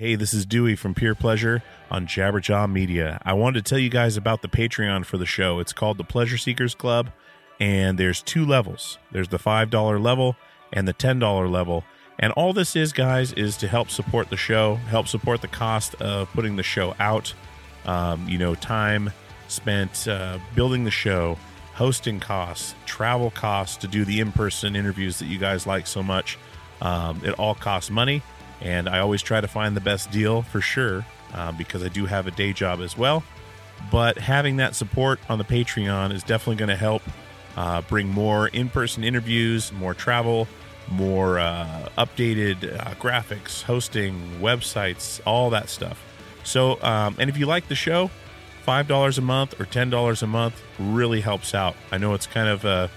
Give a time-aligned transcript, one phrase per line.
[0.00, 3.20] Hey, this is Dewey from Pure Pleasure on Jabberjaw Media.
[3.22, 5.58] I wanted to tell you guys about the Patreon for the show.
[5.58, 7.10] It's called the Pleasure Seekers Club,
[7.60, 8.96] and there's two levels.
[9.12, 10.36] There's the $5 level
[10.72, 11.84] and the $10 level.
[12.18, 15.94] And all this is, guys, is to help support the show, help support the cost
[15.96, 17.34] of putting the show out.
[17.84, 19.12] Um, you know, time
[19.48, 21.36] spent uh, building the show,
[21.74, 26.02] hosting costs, travel costs to do the in person interviews that you guys like so
[26.02, 26.38] much.
[26.80, 28.22] Um, it all costs money,
[28.60, 31.04] and I always try to find the best deal for sure
[31.34, 33.22] uh, because I do have a day job as well.
[33.90, 37.02] But having that support on the Patreon is definitely going to help
[37.56, 40.46] uh, bring more in person interviews, more travel,
[40.90, 46.02] more uh, updated uh, graphics, hosting, websites, all that stuff.
[46.42, 48.10] So, um, and if you like the show,
[48.66, 51.76] $5 a month or $10 a month really helps out.
[51.90, 52.90] I know it's kind of a,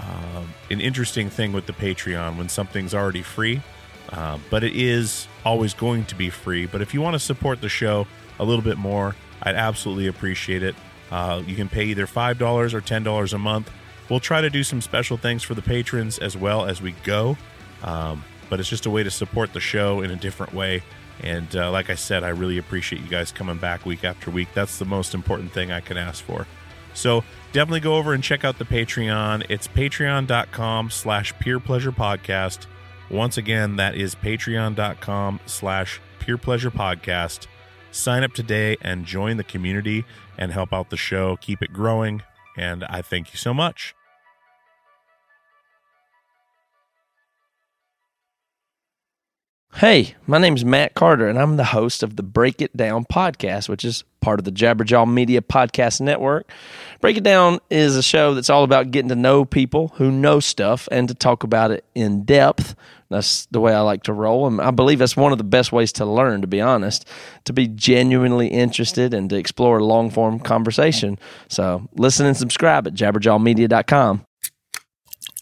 [0.00, 3.62] um, an interesting thing with the Patreon when something's already free,
[4.10, 6.66] uh, but it is always going to be free.
[6.66, 8.06] But if you want to support the show
[8.38, 10.74] a little bit more, I'd absolutely appreciate it.
[11.10, 12.40] Uh, you can pay either $5
[12.74, 13.70] or $10 a month.
[14.08, 17.36] We'll try to do some special things for the patrons as well as we go.
[17.82, 20.82] Um, but it's just a way to support the show in a different way.
[21.20, 24.48] And uh, like I said, I really appreciate you guys coming back week after week.
[24.54, 26.46] That's the most important thing I can ask for.
[26.94, 29.46] So definitely go over and check out the Patreon.
[29.48, 32.66] It's patreon.com slash pure pleasure podcast.
[33.10, 37.46] Once again, that is patreon.com slash pure pleasure podcast.
[37.90, 40.04] Sign up today and join the community
[40.36, 41.36] and help out the show.
[41.36, 42.22] Keep it growing.
[42.56, 43.94] And I thank you so much.
[49.74, 53.68] Hey, my name's Matt Carter, and I'm the host of the Break It Down podcast,
[53.68, 56.50] which is part of the Jabberjaw Media Podcast Network.
[57.00, 60.40] Break It Down is a show that's all about getting to know people who know
[60.40, 62.74] stuff and to talk about it in depth.
[63.08, 64.48] That's the way I like to roll.
[64.48, 67.08] And I believe that's one of the best ways to learn, to be honest,
[67.44, 71.18] to be genuinely interested and to explore long form conversation.
[71.48, 74.24] So listen and subscribe at jabberjawmedia.com.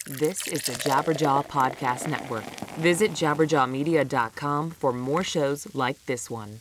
[0.06, 2.44] This is the Jabberjaw Podcast Network.
[2.76, 6.60] Visit jabberjawmedia.com for more shows like this one.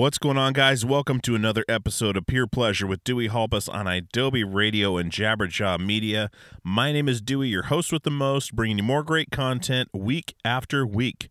[0.00, 0.82] What's going on, guys?
[0.82, 5.78] Welcome to another episode of Pure Pleasure with Dewey Halpus on Adobe Radio and Jabberjaw
[5.78, 6.30] Media.
[6.64, 10.34] My name is Dewey, your host with the most, bringing you more great content week
[10.42, 11.28] after week.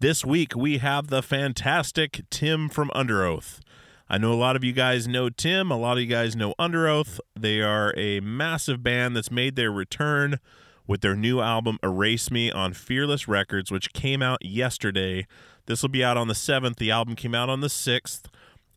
[0.00, 3.60] This week, we have the fantastic Tim from Underoath.
[4.08, 6.54] I know a lot of you guys know Tim, a lot of you guys know
[6.58, 7.20] Underoath.
[7.38, 10.40] They are a massive band that's made their return
[10.86, 15.26] with their new album Erase Me on Fearless Records, which came out yesterday.
[15.66, 16.76] This will be out on the 7th.
[16.76, 18.24] The album came out on the 6th.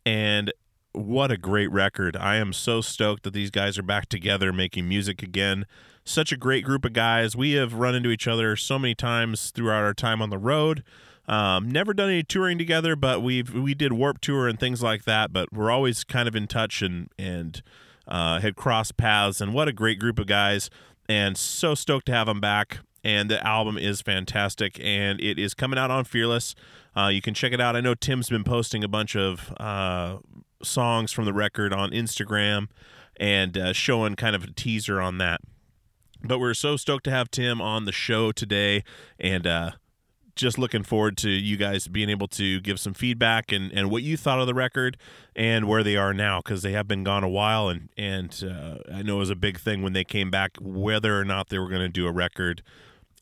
[0.04, 0.52] And
[0.92, 2.16] what a great record.
[2.16, 5.66] I am so stoked that these guys are back together making music again.
[6.04, 7.36] Such a great group of guys.
[7.36, 10.82] We have run into each other so many times throughout our time on the road.
[11.28, 15.04] Um, never done any touring together, but we've we did Warped Tour and things like
[15.04, 15.32] that.
[15.32, 17.62] But we're always kind of in touch and and
[18.08, 19.40] uh, had crossed paths.
[19.40, 20.70] And what a great group of guys!
[21.08, 22.80] And so stoked to have them back.
[23.04, 26.54] And the album is fantastic, and it is coming out on Fearless.
[26.96, 27.76] Uh, you can check it out.
[27.76, 30.18] I know Tim's been posting a bunch of uh,
[30.62, 32.68] songs from the record on Instagram
[33.16, 35.40] and uh, showing kind of a teaser on that.
[36.22, 38.84] But we're so stoked to have Tim on the show today,
[39.18, 39.70] and uh,
[40.34, 44.02] just looking forward to you guys being able to give some feedback and, and what
[44.02, 44.96] you thought of the record
[45.36, 48.78] and where they are now because they have been gone a while and and uh,
[48.92, 51.58] I know it was a big thing when they came back whether or not they
[51.58, 52.62] were going to do a record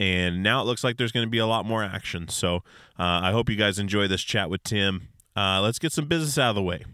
[0.01, 2.57] and now it looks like there's going to be a lot more action so
[2.99, 6.39] uh, I hope you guys enjoy this chat with Tim uh, let's get some business
[6.39, 6.85] out of the way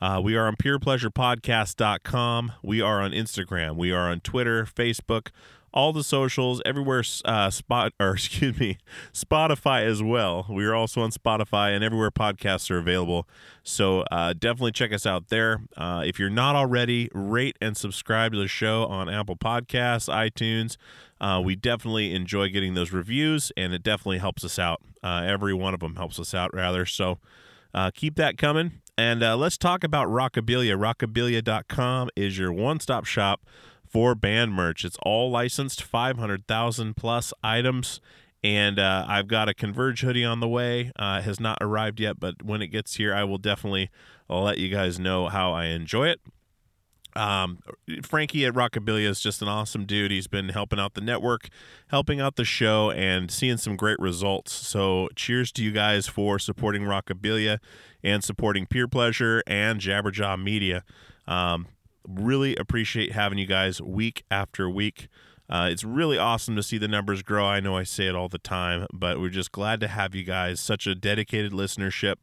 [0.00, 2.52] uh, we are on purepleasurepodcast.com.
[2.62, 3.76] We are on Instagram.
[3.76, 5.28] We are on Twitter, Facebook,
[5.74, 7.02] all the socials, everywhere.
[7.24, 8.78] Uh, spot or excuse me,
[9.12, 10.46] Spotify as well.
[10.48, 13.28] We are also on Spotify and everywhere podcasts are available.
[13.62, 15.62] So uh, definitely check us out there.
[15.76, 20.76] Uh, if you're not already, rate and subscribe to the show on Apple Podcasts, iTunes.
[21.20, 24.80] Uh, we definitely enjoy getting those reviews, and it definitely helps us out.
[25.02, 26.86] Uh, every one of them helps us out, rather.
[26.86, 27.18] So
[27.72, 28.80] uh, keep that coming.
[28.96, 30.76] And uh, let's talk about Rockabilia.
[30.76, 33.40] Rockabilia.com is your one stop shop
[33.94, 34.84] for band merch.
[34.84, 38.00] It's all licensed, 500,000 plus items.
[38.42, 40.90] And uh, I've got a Converge hoodie on the way.
[40.96, 43.90] Uh, has not arrived yet, but when it gets here, I will definitely
[44.28, 46.20] let you guys know how I enjoy it.
[47.14, 47.60] Um,
[48.02, 50.10] Frankie at Rockabilia is just an awesome dude.
[50.10, 51.48] He's been helping out the network,
[51.86, 54.52] helping out the show, and seeing some great results.
[54.52, 57.58] So, cheers to you guys for supporting Rockabilia
[58.02, 60.82] and supporting Pure Pleasure and Jabberjaw Media.
[61.28, 61.68] Um,
[62.06, 65.08] really appreciate having you guys week after week.
[65.48, 67.44] Uh, it's really awesome to see the numbers grow.
[67.44, 70.24] I know I say it all the time, but we're just glad to have you
[70.24, 70.60] guys.
[70.60, 72.16] Such a dedicated listenership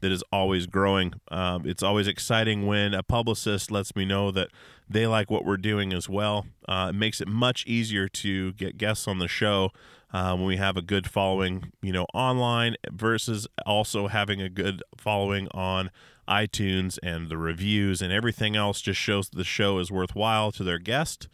[0.00, 1.14] that is always growing.
[1.28, 4.48] Um, it's always exciting when a publicist lets me know that
[4.88, 6.46] they like what we're doing as well.
[6.68, 9.70] Uh, it makes it much easier to get guests on the show
[10.12, 14.82] uh, when we have a good following, you know, online versus also having a good
[14.96, 15.90] following on
[16.28, 18.80] iTunes and the reviews and everything else.
[18.80, 21.28] Just shows the show is worthwhile to their guest,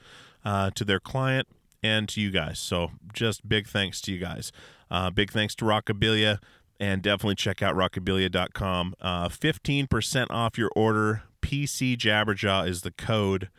[0.45, 1.49] uh, to their client.
[1.85, 2.61] And to you guys.
[2.61, 4.53] So, just big thanks to you guys.
[4.89, 6.39] Uh, big thanks to Rockabilia
[6.83, 8.95] and definitely check out rockabilia.com.
[9.01, 11.23] Uh, 15% off your order.
[11.41, 13.51] PC Jabberjaw is the code.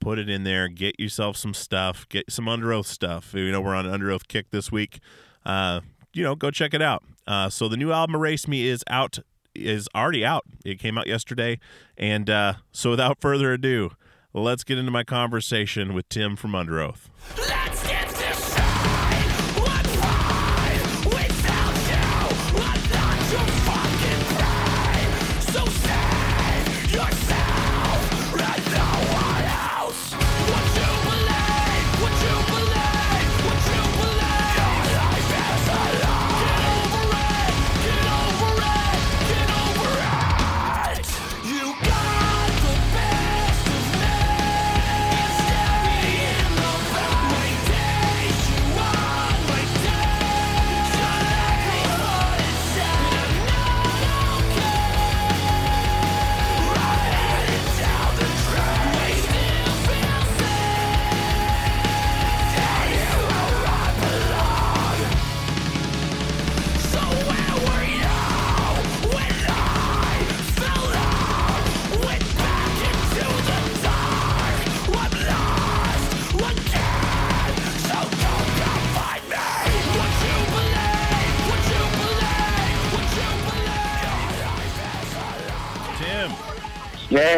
[0.00, 0.68] Put it in there.
[0.68, 2.08] Get yourself some stuff.
[2.08, 3.32] Get some Underoath stuff.
[3.32, 4.98] You know, we're on Underoath kick this week.
[5.46, 5.82] Uh,
[6.12, 7.04] you know, go check it out.
[7.28, 9.20] Uh, so the new album Erase Me is out,
[9.54, 10.44] is already out.
[10.64, 11.58] It came out yesterday.
[11.96, 13.92] And uh, so without further ado,
[14.32, 17.53] let's get into my conversation with Tim from Under Oath.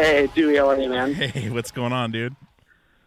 [0.07, 1.13] Hey, Dewey, how are you, man?
[1.15, 2.33] hey, what's going on, dude?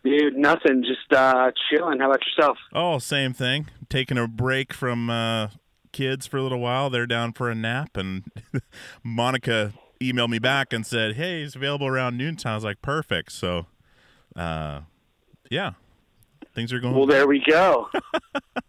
[0.04, 0.84] Dude, nothing.
[0.84, 1.98] Just uh, chilling.
[1.98, 2.58] How about yourself?
[2.74, 3.68] Oh, same thing.
[3.88, 5.48] Taking a break from uh,
[5.92, 6.90] kids for a little while.
[6.90, 8.24] They're down for a nap, and
[9.02, 13.32] Monica emailed me back and said, "Hey, he's available around noontime." I was like, "Perfect."
[13.32, 13.64] So,
[14.36, 14.80] uh,
[15.50, 15.72] yeah,
[16.54, 16.94] things are going.
[16.94, 17.88] Well, there we go.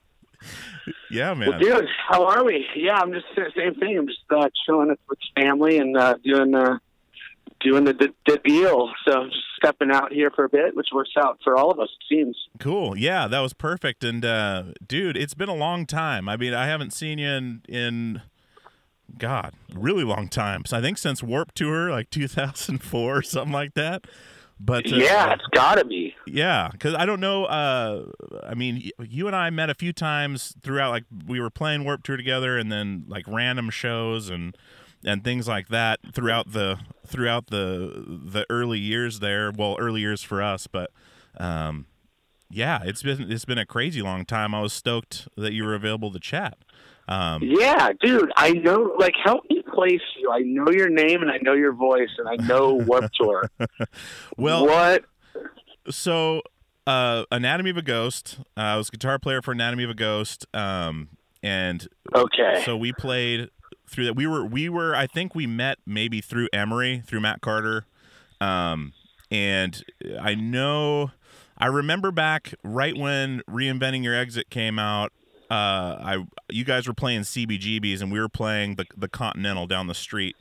[1.11, 1.49] yeah, man.
[1.49, 2.65] well, dude, how are we?
[2.77, 3.25] Yeah, I'm just
[3.57, 3.97] same thing.
[3.97, 6.77] I'm just uh, chilling with with family and uh, doing uh,
[7.63, 8.91] doing the, the the deal.
[9.07, 11.89] So just stepping out here for a bit, which works out for all of us.
[11.89, 12.37] It seems.
[12.59, 12.97] Cool.
[12.97, 14.03] Yeah, that was perfect.
[14.03, 16.27] And uh, dude, it's been a long time.
[16.27, 18.21] I mean, I haven't seen you in in
[19.17, 20.65] God, really long time.
[20.65, 24.05] So I think since Warped Tour, like 2004 or something like that.
[24.63, 26.13] But uh, yeah, it's gotta be.
[26.27, 27.45] Yeah, because I don't know.
[27.45, 28.11] Uh,
[28.43, 30.91] I mean, you and I met a few times throughout.
[30.91, 34.55] Like we were playing Warped Tour together, and then like random shows and
[35.05, 39.51] and things like that throughout the throughout the the early years there.
[39.51, 40.91] Well, early years for us, but
[41.37, 41.85] um,
[42.49, 44.53] yeah, it's been it's been a crazy long time.
[44.53, 46.57] I was stoked that you were available to chat.
[47.07, 48.95] Um, Yeah, dude, I know.
[48.97, 49.61] Like, help me.
[49.73, 50.29] place you.
[50.31, 53.49] I know your name and I know your voice and I know Warped Tour.
[54.37, 55.03] Well, what?
[55.89, 56.41] so
[56.87, 58.39] uh, Anatomy of a Ghost.
[58.57, 61.09] Uh, I was guitar player for Anatomy of a Ghost, um,
[61.43, 62.61] and Okay.
[62.65, 63.49] so we played
[63.91, 64.15] through that.
[64.15, 67.85] We were we were I think we met maybe through Emery through Matt Carter,
[68.39, 68.93] um,
[69.29, 69.83] and
[70.19, 71.11] I know
[71.57, 75.11] I remember back right when Reinventing Your Exit came out.
[75.49, 79.87] Uh, I you guys were playing CBGBs and we were playing the the Continental down
[79.87, 80.35] the street,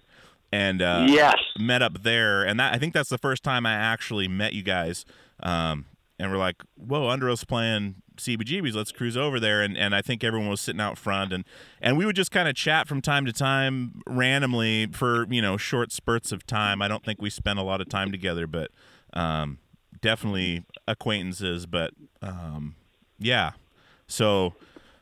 [0.53, 1.37] and uh, yes.
[1.59, 4.63] met up there, and that I think that's the first time I actually met you
[4.63, 5.05] guys.
[5.43, 5.87] Um,
[6.21, 8.75] and we're like, "Whoa, Underoath's playing CBGBs.
[8.75, 11.45] Let's cruise over there." And and I think everyone was sitting out front, and
[11.81, 15.57] and we would just kind of chat from time to time, randomly for you know
[15.57, 16.83] short spurts of time.
[16.83, 18.71] I don't think we spent a lot of time together, but
[19.15, 19.59] um,
[20.01, 21.67] definitely acquaintances.
[21.67, 22.77] But um,
[23.19, 23.53] yeah,
[24.07, 24.55] so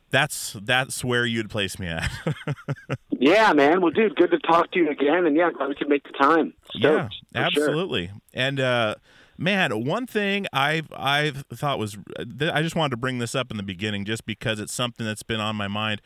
[0.09, 2.09] that's that's where you'd place me at.
[3.21, 3.81] Yeah, man.
[3.81, 5.25] Well, dude, good to talk to you again.
[5.25, 6.53] And yeah, glad we could make the time.
[6.73, 7.43] yeah, Stoked, sure.
[7.43, 8.11] absolutely.
[8.33, 8.95] And uh,
[9.39, 13.57] man, one thing I've I've thought was I just wanted to bring this up in
[13.57, 16.01] the beginning, just because it's something that's been on my mind.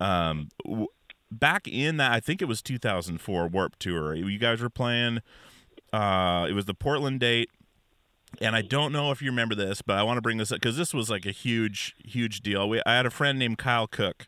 [0.00, 0.88] Um, w-
[1.30, 4.14] back in that, I think it was 2004 Warped Tour.
[4.14, 5.20] You guys were playing.
[5.92, 7.50] Uh, it was the Portland date.
[8.42, 10.56] And I don't know if you remember this, but I want to bring this up
[10.60, 12.68] because this was like a huge, huge deal.
[12.68, 14.26] We, I had a friend named Kyle Cook,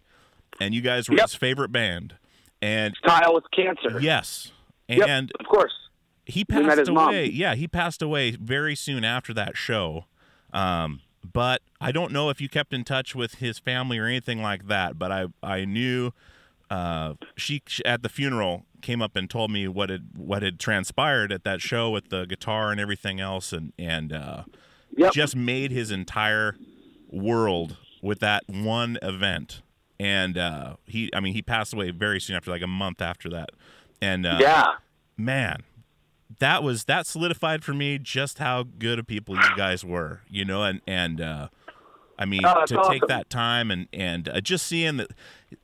[0.59, 1.27] and you guys were Yep.
[1.27, 2.15] his favorite band.
[2.63, 4.01] And Kyle with cancer.
[4.01, 4.53] yes,
[4.89, 5.73] Yep, and of course.
[6.27, 7.09] He passed his mom.
[7.09, 7.27] away.
[7.27, 10.05] Yeah, he passed away very soon after that show.
[10.53, 11.01] Um,
[11.33, 14.67] but I don't know if you kept in touch with his family or anything like
[14.69, 14.99] that.
[14.99, 16.13] But I I knew
[16.71, 20.59] uh, she she- at the funeral came up and told me what had what had
[20.59, 24.45] transpired at that show with the guitar and everything else, and and uh,
[24.97, 25.13] Yep.
[25.13, 26.57] just made his entire
[27.09, 29.63] world with that one event.
[29.99, 33.29] And uh, he, I mean, he passed away very soon after, like a month after
[33.31, 33.51] that.
[34.01, 34.67] And uh, yeah.
[35.17, 35.63] man,
[36.39, 40.45] that was that solidified for me just how good of people you guys were, you
[40.45, 41.49] know, and and uh,
[42.19, 45.11] I mean Oh, to take that time and and uh, just seeing that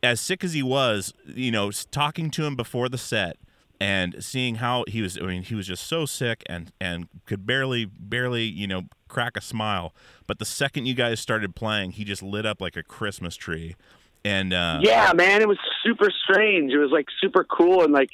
[0.03, 3.37] as sick as he was, you know, talking to him before the set
[3.81, 5.19] and seeing how he was.
[5.19, 9.37] I mean, he was just so sick and and could barely barely you know crack
[9.37, 9.95] a smile.
[10.27, 13.77] But the second you guys started playing, he just lit up like a Christmas tree.
[14.25, 16.73] And uh, Yeah, man, it was super strange.
[16.73, 18.11] It was like super cool and like,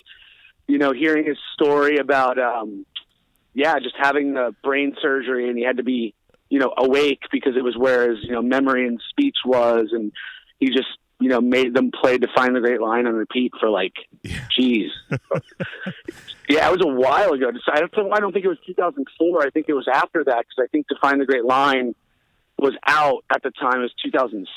[0.73, 2.87] you know, hearing his story about, um,
[3.53, 6.15] yeah, just having the brain surgery and he had to be,
[6.49, 9.89] you know, awake because it was where his, you know, memory and speech was.
[9.93, 10.13] And
[10.61, 10.89] he just,
[11.21, 14.47] you know, made them play Define the Great Line on repeat for like, yeah.
[14.57, 14.91] geez.
[16.49, 17.51] yeah, it was a while ago.
[17.71, 19.43] I don't, I don't think it was 2004.
[19.43, 21.95] I think it was after that because I think Define the Great Line
[22.63, 23.81] was out at the time.
[23.81, 24.49] It was 2006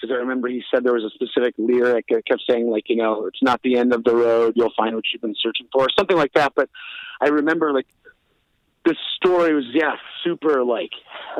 [0.00, 2.96] because I remember he said there was a specific lyric that kept saying like, you
[2.96, 4.54] know, it's not the end of the road.
[4.56, 6.52] You'll find what you've been searching for, something like that.
[6.54, 6.68] But
[7.20, 7.86] I remember like
[8.84, 10.90] the story was yeah super like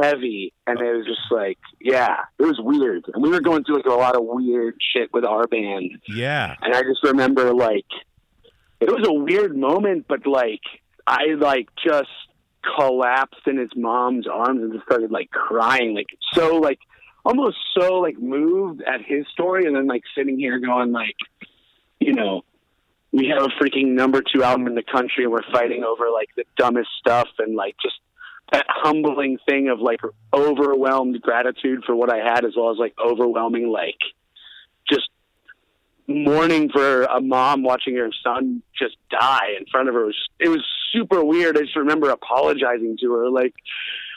[0.01, 3.05] heavy, and it was just like yeah, it was weird.
[3.13, 6.57] And we were going through like a lot of weird shit with our band, yeah,
[6.63, 7.87] and I just remember like
[8.81, 10.63] it was a weird moment, but like
[11.07, 12.09] I like just
[12.77, 16.79] collapsed in his mom's arms and just started like crying, like so like
[17.25, 21.17] almost so like moved at his story, and then like sitting here going like,
[22.01, 22.43] you know,
[23.13, 26.29] we have a freaking number two album in the country, and we're fighting over like
[26.37, 27.95] the dumbest stuff, and like just
[28.53, 30.01] that humbling thing of like
[30.33, 33.99] overwhelmed gratitude for what I had, as well as like overwhelming like
[34.91, 35.09] just
[36.07, 40.03] mourning for a mom watching her son just die in front of her.
[40.03, 41.57] It was, it was super weird.
[41.57, 43.55] I just remember apologizing to her, like,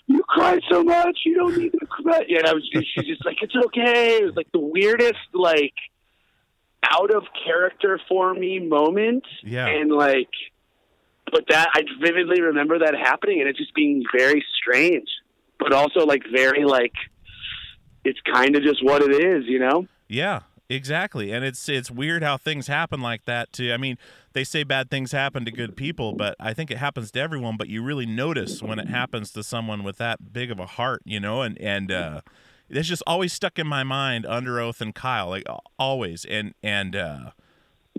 [0.08, 2.68] "You cried so much, you don't need to cry." And I was.
[2.72, 5.76] She's just like, "It's okay." It was like the weirdest, like,
[6.84, 9.68] out of character for me moment, yeah.
[9.68, 10.30] and like,
[11.32, 15.08] but that I vividly remember that happening, and it just being very strange,
[15.60, 16.94] but also like very like.
[18.04, 19.86] It's kind of just what it is, you know.
[20.08, 21.32] Yeah, exactly.
[21.32, 23.72] And it's it's weird how things happen like that too.
[23.74, 23.98] I mean,
[24.34, 27.58] they say bad things happen to good people, but I think it happens to everyone,
[27.58, 31.02] but you really notice when it happens to someone with that big of a heart,
[31.06, 32.22] you know, and and uh
[32.70, 35.46] it's just always stuck in my mind Underoath and Kyle, like
[35.80, 36.26] always.
[36.26, 37.32] And and uh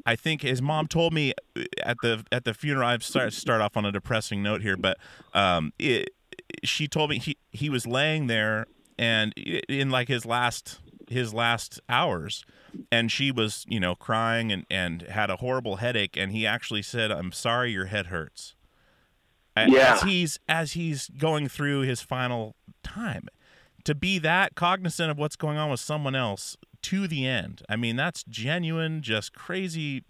[0.07, 1.35] I think his mom told me
[1.83, 2.89] at the at the funeral.
[2.89, 4.99] I've start start off on a depressing note here, but
[5.35, 6.11] um, it,
[6.65, 8.67] she told me he he was laying there
[8.99, 12.45] and in like his last his last hours,
[12.91, 16.83] and she was you know crying and and had a horrible headache, and he actually
[16.83, 18.55] said, "I'm sorry, your head hurts."
[19.57, 19.95] Yeah.
[19.95, 23.29] As he's as he's going through his final time,
[23.85, 27.63] to be that cognizant of what's going on with someone else to the end.
[27.69, 30.05] I mean, that's genuine, just crazy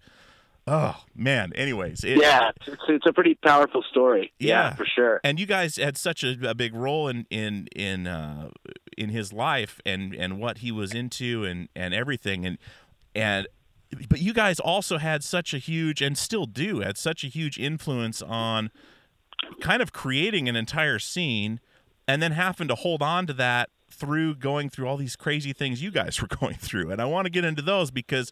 [0.71, 1.51] Oh man.
[1.55, 4.31] Anyways, it, yeah, it's, it's a pretty powerful story.
[4.37, 4.75] Yeah.
[4.75, 5.19] for sure.
[5.23, 8.51] and you guys had such a, a big role in in in uh,
[8.99, 12.45] in his life and and what he was into and and everything.
[12.45, 12.57] And
[13.15, 13.47] and
[14.07, 17.57] but you guys also had such a huge and still do had such a huge
[17.57, 18.69] influence on
[19.61, 21.59] kind of creating an entire scene
[22.07, 25.81] and then having to hold on to that through going through all these crazy things
[25.81, 26.91] you guys were going through.
[26.91, 28.31] And i want to get into those because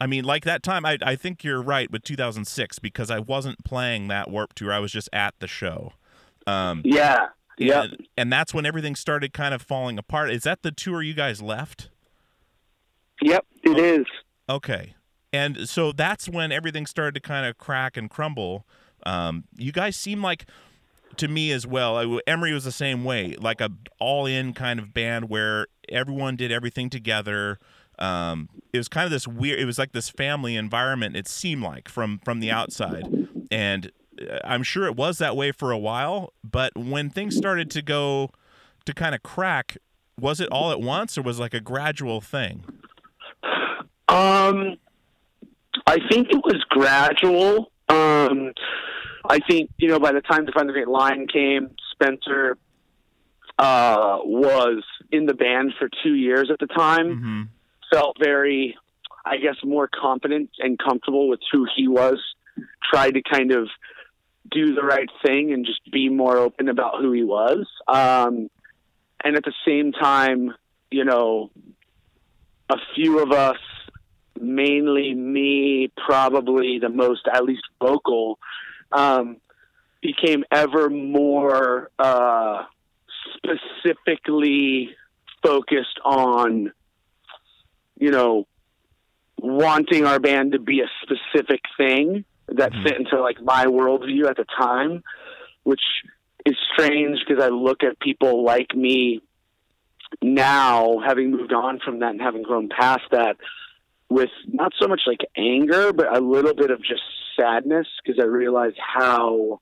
[0.00, 3.64] i mean like that time i, I think you're right with 2006 because i wasn't
[3.64, 4.72] playing that Warped Tour.
[4.72, 5.94] I was just at the show.
[6.46, 7.28] Um, Yeah,
[7.58, 7.82] yeah.
[7.84, 11.14] and, and that's when everything started kind of falling apart is that the tour you
[11.14, 11.90] guys left
[13.22, 14.06] Yep, it is.
[14.48, 14.94] Okay.
[15.32, 18.66] And so that's when everything started to kind of crack and crumble.
[19.06, 20.46] Um, you guys seem like,
[21.16, 24.92] to me as well, I, Emery was the same way, like a all-in kind of
[24.92, 27.58] band where everyone did everything together.
[27.98, 29.60] Um, it was kind of this weird.
[29.60, 31.16] It was like this family environment.
[31.16, 33.04] It seemed like from from the outside,
[33.50, 33.92] and
[34.44, 36.32] I'm sure it was that way for a while.
[36.42, 38.30] But when things started to go
[38.84, 39.76] to kind of crack,
[40.18, 42.64] was it all at once or was it like a gradual thing?
[44.08, 44.76] Um,
[45.86, 47.72] I think it was gradual.
[47.88, 48.52] Um,
[49.28, 52.58] I think you know by the time the Find the Great Line came, Spencer
[53.58, 57.06] uh, was in the band for two years at the time.
[57.06, 57.42] Mm-hmm.
[57.92, 58.76] Felt very,
[59.24, 62.18] I guess, more confident and comfortable with who he was.
[62.92, 63.68] Tried to kind of
[64.54, 67.66] do the right thing and just be more open about who he was.
[67.88, 68.50] Um,
[69.24, 70.54] and at the same time,
[70.90, 71.50] you know,
[72.68, 73.58] a few of us
[74.40, 78.38] mainly me, probably the most, at least vocal,
[78.90, 79.36] um,
[80.00, 82.64] became ever more uh,
[83.36, 84.90] specifically
[85.42, 86.72] focused on,
[87.98, 88.46] you know,
[89.38, 92.24] wanting our band to be a specific thing
[92.58, 95.02] that fit into like my worldview at the time,
[95.64, 95.82] which
[96.44, 99.20] is strange because I look at people like me
[100.22, 103.36] now, having moved on from that and having grown past that,
[104.08, 107.02] with not so much like anger, but a little bit of just
[107.38, 109.60] sadness because I realize how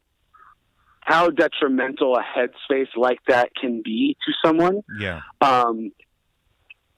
[1.02, 5.20] how detrimental a headspace like that can be to someone, Yeah.
[5.40, 5.92] um,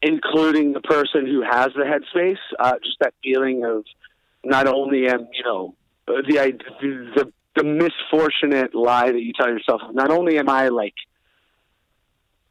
[0.03, 2.39] including the person who has the headspace.
[2.59, 3.85] Uh, just that feeling of
[4.45, 5.75] not only am you know
[6.07, 9.83] the id- the the misfortunate lie that you tell yourself.
[9.93, 10.95] Not only am I like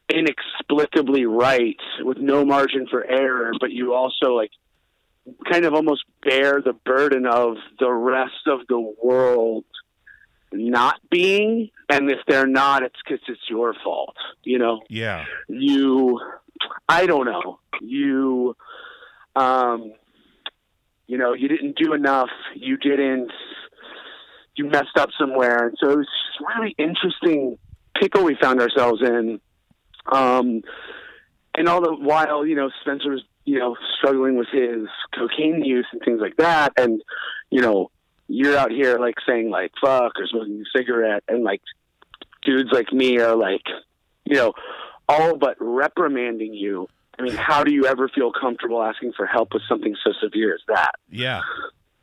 [0.08, 4.50] inexplicably right with no margin for error, but you also like
[5.50, 9.64] kind of almost bear the burden of the rest of the world
[10.52, 15.24] not being and if they're not it's because it's your fault you know Yeah.
[15.48, 16.20] you
[16.88, 18.54] i don't know you
[19.34, 19.92] um
[21.12, 23.30] you know you didn't do enough you didn't
[24.54, 25.68] you messed up somewhere.
[25.68, 27.58] And so it was just really interesting
[28.00, 29.38] pickle we found ourselves in.
[30.10, 30.62] Um
[31.54, 35.86] and all the while you know spencer was you know struggling with his cocaine use
[35.92, 36.72] and things like that.
[36.78, 37.02] And
[37.50, 37.90] you know
[38.28, 41.24] you're out here like saying like fuck or smoking a cigarette.
[41.28, 41.60] And like
[42.42, 43.66] dudes like me are like
[44.24, 44.54] you know
[45.10, 49.52] all but reprimanding you i mean how do you ever feel comfortable asking for help
[49.52, 51.42] with something so severe as that Yeah.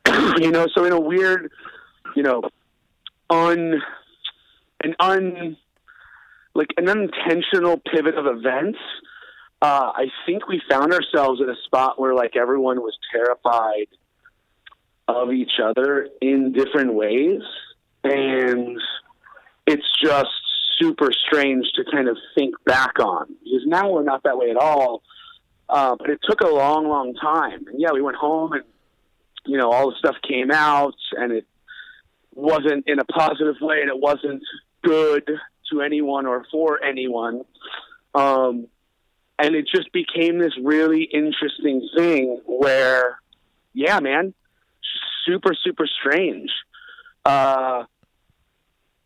[0.38, 1.50] you know so in a weird
[2.16, 2.42] you know
[3.28, 3.80] un
[4.82, 5.56] an un
[6.54, 8.78] like an unintentional pivot of events
[9.62, 13.88] uh, I think we found ourselves in a spot where like everyone was terrified
[15.06, 17.42] of each other in different ways,
[18.02, 18.80] and
[19.66, 20.30] it's just
[20.80, 24.56] super strange to kind of think back on because now we're not that way at
[24.56, 25.02] all.
[25.68, 27.66] Uh, but it took a long, long time.
[27.68, 28.64] And yeah, we went home and
[29.46, 31.46] you know all the stuff came out, and it
[32.34, 34.42] wasn't in a positive way, and it wasn't
[34.82, 35.30] good
[35.70, 37.44] to anyone or for anyone.
[38.14, 38.66] Um,
[39.38, 43.18] and it just became this really interesting thing where,
[43.72, 44.34] yeah, man,
[45.24, 46.50] super, super strange.
[47.24, 47.84] Uh,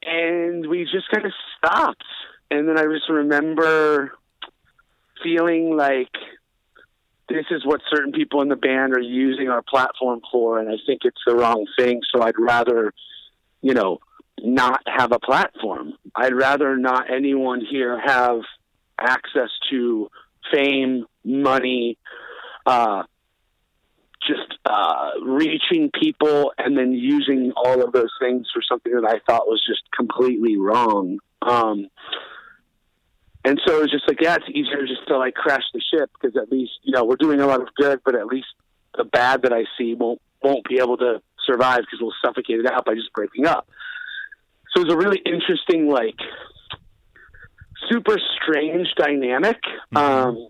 [0.06, 2.04] and we just kind of stopped.
[2.50, 4.12] And then I just remember
[5.22, 6.10] feeling like
[7.28, 10.76] this is what certain people in the band are using our platform for, and I
[10.86, 12.02] think it's the wrong thing.
[12.14, 12.92] So I'd rather,
[13.62, 13.98] you know,
[14.40, 15.94] not have a platform.
[16.14, 18.40] I'd rather not anyone here have
[18.98, 20.10] access to
[20.52, 21.96] fame, money,
[22.66, 23.04] uh,
[24.26, 29.20] just uh, reaching people and then using all of those things for something that I
[29.30, 31.18] thought was just completely wrong.
[31.42, 31.88] Um,
[33.44, 36.10] and so it was just like, yeah, it's easier just to like crash the ship
[36.14, 38.46] because at least you know we're doing a lot of good, but at least
[38.96, 42.66] the bad that I see won't won't be able to survive because we'll suffocate it
[42.66, 43.68] out by just breaking up.
[44.74, 46.18] So it was a really interesting, like,
[47.90, 49.58] super strange dynamic.
[49.94, 50.48] Um,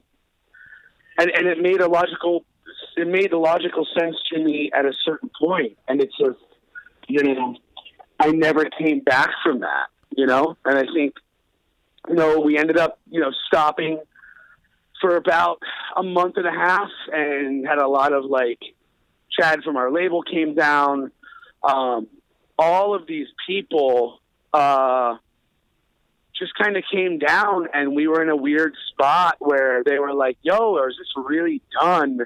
[1.19, 2.45] and, and it made a logical,
[2.97, 5.77] it made logical sense to me at a certain point.
[5.89, 6.39] And it's just,
[7.09, 7.57] you know,
[8.19, 10.57] I never came back from that, you know?
[10.65, 11.15] And I think,
[12.09, 14.01] you know, we ended up, you know, stopping
[15.01, 15.59] for about
[15.97, 18.61] a month and a half and had a lot of like
[19.31, 21.11] Chad from our label came down.
[21.63, 22.07] Um,
[22.59, 24.21] all of these people
[24.53, 25.17] uh,
[26.39, 30.15] just kind of came down, and we were in a weird spot where they were
[30.15, 32.21] like, "Yo, is this really done?"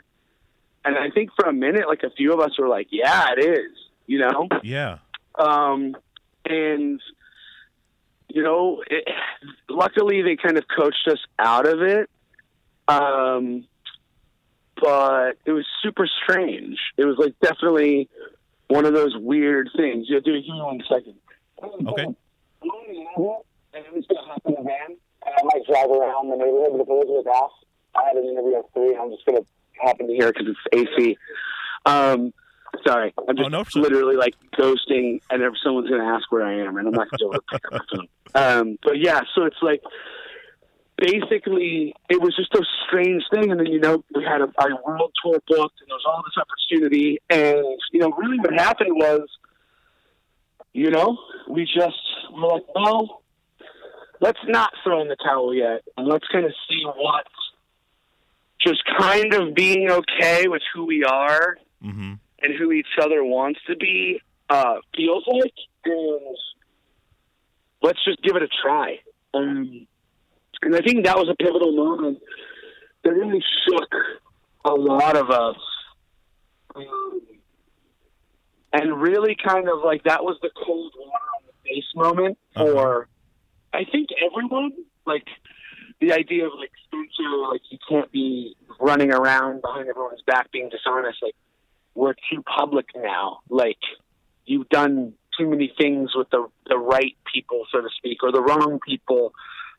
[0.84, 3.44] And I think for a minute, like a few of us were like, "Yeah, it
[3.44, 4.48] is," you know.
[4.62, 4.98] Yeah.
[5.34, 5.96] Um,
[6.44, 7.00] and
[8.28, 9.08] you know, it,
[9.68, 12.10] luckily they kind of coached us out of it.
[12.86, 13.66] Um,
[14.80, 16.78] but it was super strange.
[16.96, 18.08] It was like definitely
[18.68, 20.06] one of those weird things.
[20.08, 21.16] You'll do it here in one second.
[21.62, 22.04] Okay.
[23.74, 26.72] And I'm just gonna hop in the van and I might drive around the neighborhood.
[26.72, 27.26] But if it was with
[27.96, 28.96] I had an interview at three.
[28.96, 29.44] I'm just gonna
[30.00, 31.18] into here because it's AC.
[31.86, 32.32] Um,
[32.86, 36.60] sorry, I'm just Oh, no, literally like ghosting, and if someone's gonna ask where I
[36.60, 38.08] am, and I'm not able to pick up the phone.
[38.34, 39.82] Um, but yeah, so it's like
[40.98, 44.82] basically it was just a strange thing and then you know we had a, a
[44.84, 48.90] world tour booked and there was all this opportunity and you know really what happened
[48.96, 49.28] was
[50.72, 51.16] you know
[51.48, 51.96] we just
[52.32, 53.22] were like well
[54.20, 57.26] let's not throw in the towel yet and let's kind of see what
[58.60, 62.14] just kind of being okay with who we are Mm-hmm.
[62.42, 66.36] and who each other wants to be uh, feels like, and
[67.82, 68.98] let's just give it a try.
[69.32, 69.86] Um,
[70.62, 72.18] and I think that was a pivotal moment
[73.04, 73.94] that really shook
[74.64, 75.56] a lot of us,
[76.74, 77.20] um,
[78.72, 83.06] and really kind of like that was the cold water on the face moment for,
[83.72, 84.72] I think everyone
[85.06, 85.28] like.
[86.00, 90.68] The idea of like Spencer, like you can't be running around behind everyone's back being
[90.68, 91.18] dishonest.
[91.22, 91.34] Like
[91.94, 93.40] we're too public now.
[93.48, 93.78] Like
[94.46, 98.42] you've done too many things with the the right people, so to speak, or the
[98.42, 99.32] wrong people,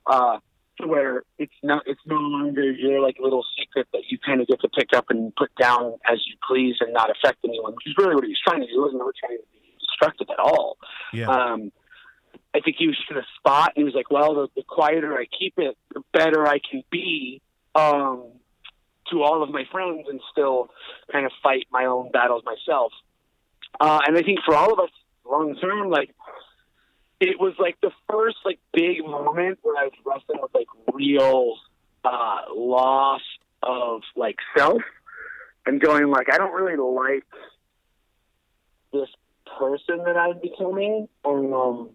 [0.05, 0.39] uh,
[0.79, 4.47] to where it's not it's no longer your like little secret that you kind of
[4.47, 7.88] get to pick up and put down as you please and not affect anyone, which
[7.88, 8.73] is really what he was trying to do.
[8.73, 10.77] He wasn't really trying to be destructive at all.
[11.13, 11.29] Yeah.
[11.29, 11.71] Um,
[12.53, 15.13] I think he was in a spot, and he was like, "Well, the, the quieter
[15.17, 17.41] I keep it, the better I can be
[17.75, 18.23] um,
[19.12, 20.69] to all of my friends, and still
[21.12, 22.91] kind of fight my own battles myself."
[23.79, 24.89] Uh, and I think for all of us,
[25.29, 26.13] long term, like
[27.19, 31.55] it was like the first like big moment where I was wrestling with like real
[32.03, 33.21] uh, loss
[33.62, 34.81] of like self,
[35.65, 37.25] and going like, I don't really like
[38.91, 39.09] this
[39.59, 41.07] person that I'm becoming.
[41.25, 41.89] And, um,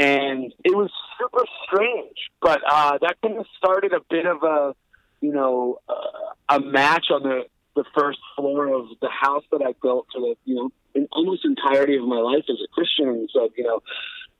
[0.00, 4.74] and it was super strange, but uh, that kind of started a bit of a,
[5.20, 7.42] you know, uh, a match on the
[7.76, 11.44] the first floor of the house that I built for the, you know, in almost
[11.44, 13.80] entirety of my life as a Christian, and said, you know,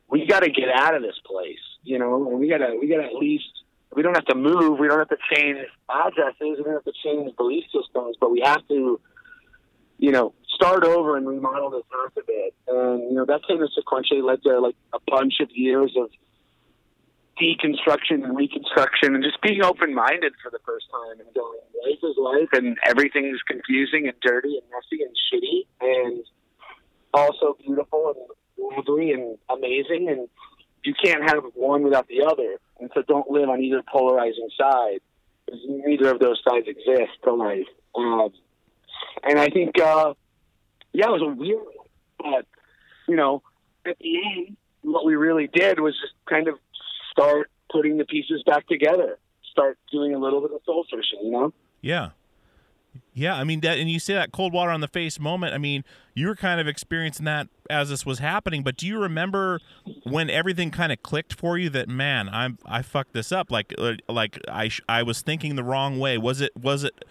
[0.09, 2.89] we got to get out of this place, you know, and we got to we
[2.89, 3.45] got to at least
[3.95, 5.59] we don't have to move, we don't have to change
[5.91, 8.99] addresses, we don't have to change belief systems, but we have to
[10.01, 12.55] you know, start over and remodel this house a bit.
[12.69, 16.11] And, you know, that kind of sequentially led to like a bunch of years of
[17.41, 21.99] deconstruction and reconstruction and just being open minded for the first time and going, life
[22.03, 26.25] is life and everything's confusing and dirty and messy and shitty and
[27.13, 30.29] also beautiful and lovely and amazing and
[30.83, 32.57] you can't have one without the other.
[32.79, 35.01] And so don't live on either polarizing side.
[35.45, 37.67] Because neither of those sides exist to life.
[37.95, 38.31] Um,
[39.23, 40.15] and I think, uh,
[40.93, 41.61] yeah, it was a weird.
[42.19, 42.47] But,
[43.09, 43.43] you know,
[43.87, 46.57] at the end, what we really did was just kind of
[47.11, 49.19] start putting the pieces back together,
[49.51, 51.53] start doing a little bit of soul searching, you know?
[51.81, 52.11] Yeah.
[53.13, 55.55] Yeah, I mean that and you say that cold water on the face moment.
[55.55, 55.85] I mean,
[56.15, 59.61] you were kind of experiencing that as this was happening, but do you remember
[60.05, 63.75] when everything kind of clicked for you that man, I'm I fucked this up like
[64.09, 66.19] like I I was thinking the wrong way.
[66.19, 67.05] Was it was it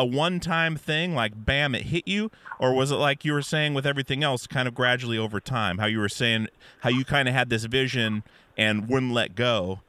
[0.00, 3.74] a one-time thing like bam it hit you or was it like you were saying
[3.74, 6.48] with everything else kind of gradually over time how you were saying
[6.80, 8.22] how you kind of had this vision
[8.56, 9.80] and wouldn't let go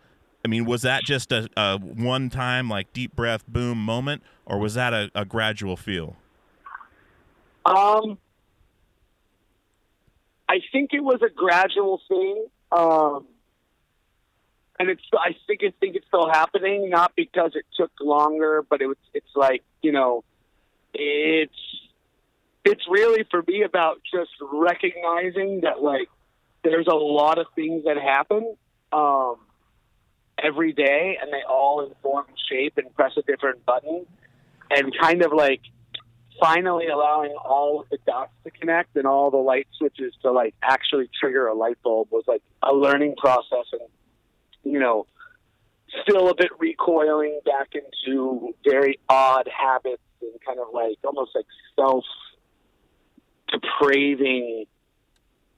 [0.43, 4.57] I mean, was that just a, a one time, like deep breath, boom moment, or
[4.57, 6.15] was that a, a gradual feel?
[7.63, 8.17] Um,
[10.49, 12.47] I think it was a gradual thing.
[12.71, 13.27] Um,
[14.81, 18.81] and it's, I think, I think it's still happening, not because it took longer, but
[18.81, 20.23] it was, it's like, you know,
[20.91, 21.53] it's,
[22.65, 26.09] it's really for me about just recognizing that like
[26.63, 28.55] there's a lot of things that happen
[28.91, 29.35] um,
[30.41, 34.07] every day, and they all inform shape and press a different button,
[34.71, 35.61] and kind of like
[36.39, 40.55] finally allowing all of the dots to connect and all the light switches to like
[40.63, 43.81] actually trigger a light bulb was like a learning process and
[44.63, 45.05] you know
[46.03, 51.45] still a bit recoiling back into very odd habits and kind of like almost like
[51.75, 52.05] self
[53.49, 54.65] depraving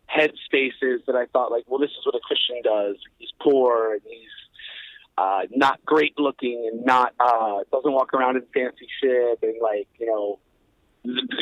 [0.09, 2.95] headspaces that I thought like, well, this is what a Christian does.
[3.17, 4.29] He's poor and he's
[5.17, 9.87] uh, not great looking and not uh, doesn't walk around in fancy shit and like
[9.99, 10.39] you know,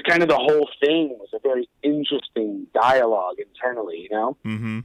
[0.08, 4.08] kind of the whole thing was a very interesting dialogue internally.
[4.10, 4.38] You know.
[4.45, 4.80] Mm-hmm.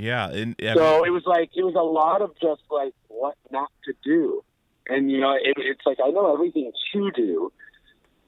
[0.00, 3.36] Yeah, and I So it was like it was a lot of just like what
[3.50, 4.42] not to do,
[4.88, 7.52] and you know it, it's like I know everything to do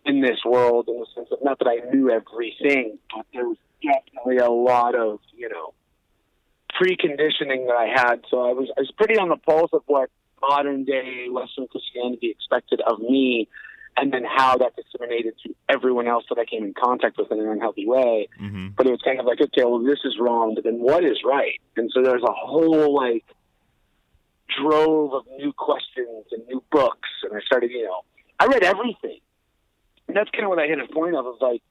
[0.04, 3.56] in this world in the sense of not that I knew everything, but there was
[3.82, 5.72] definitely a lot of you know
[6.78, 8.20] preconditioning that I had.
[8.30, 10.10] So I was I was pretty on the pulse of what
[10.42, 13.48] modern day Western Christianity expected of me,
[13.96, 17.38] and then how that disseminated to everyone else that I came in contact with in
[17.38, 18.74] an unhealthy way Mhm.
[18.76, 21.18] but it was kind of like, okay, well, this is wrong, but then what is
[21.24, 21.60] right?
[21.76, 23.24] And so there's a whole like
[24.60, 28.02] drove of new questions and new books, and I started, you know,
[28.38, 29.18] I read everything,
[30.08, 31.26] and that's kind of what I hit a point of.
[31.26, 31.62] of like,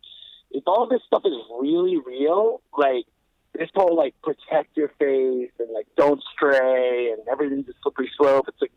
[0.52, 3.06] if all this stuff is really real, like
[3.54, 8.46] this whole like protect your faith and like don't stray and everything's a slippery slope.
[8.48, 8.72] It's like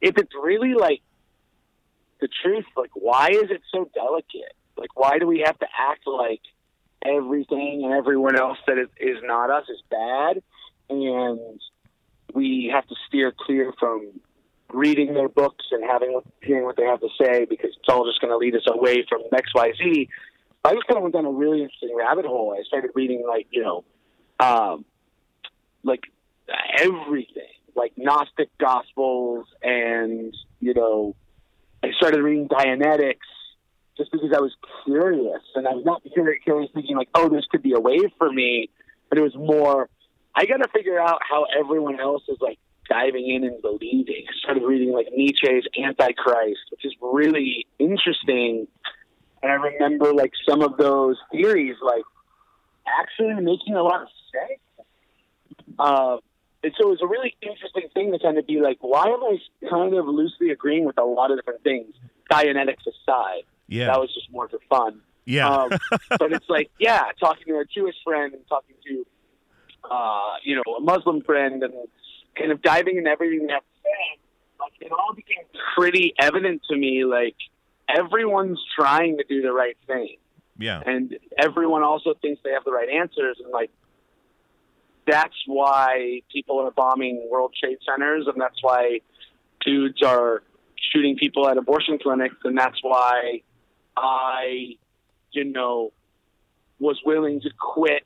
[0.00, 1.00] if it's really like
[2.20, 4.54] the truth, like why is it so delicate?
[4.76, 6.42] Like why do we have to act like
[7.04, 10.42] everything and everyone else that is, is not us is bad,
[10.90, 11.60] and
[12.34, 14.20] we have to steer clear from
[14.72, 18.04] reading their books and having what- hearing what they have to say because it's all
[18.04, 20.08] just going to lead us away from X Y Z.
[20.64, 22.54] I just kind of went down a really interesting rabbit hole.
[22.58, 23.84] I started reading like you know,
[24.40, 24.84] um,
[25.82, 26.02] like
[26.78, 31.14] everything, like Gnostic Gospels, and you know,
[31.82, 33.18] I started reading Dianetics
[33.96, 37.62] just because I was curious, and I was not curious, thinking like, oh, this could
[37.62, 38.70] be a way for me,
[39.08, 39.88] but it was more,
[40.34, 44.24] I got to figure out how everyone else is like diving in and believing.
[44.28, 48.68] I started reading like Nietzsche's Antichrist, which is really interesting,
[49.42, 52.04] and I remember like some of those theories like
[53.00, 54.88] actually making a lot of sense.
[55.78, 56.16] Uh,
[56.62, 59.22] and so it was a really interesting thing to kind of be like, why am
[59.22, 61.94] I kind of loosely agreeing with a lot of different things,
[62.30, 63.42] Dianetics aside?
[63.68, 65.00] yeah, That was just more for fun.
[65.24, 65.70] yeah, Um,
[66.18, 69.06] but it's like, yeah, talking to a Jewish friend and talking to,
[69.90, 71.74] uh, you know, a Muslim friend and
[72.36, 74.20] kind of diving into everything they have to say,
[74.60, 75.44] like, it all became
[75.76, 77.36] pretty evident to me, like,
[77.88, 80.16] everyone's trying to do the right thing
[80.58, 83.70] yeah, and everyone also thinks they have the right answers and like
[85.08, 89.00] that's why people are bombing world trade centers and that's why
[89.64, 90.42] dudes are
[90.92, 93.40] shooting people at abortion clinics and that's why
[93.96, 94.76] i
[95.32, 95.92] you know
[96.78, 98.04] was willing to quit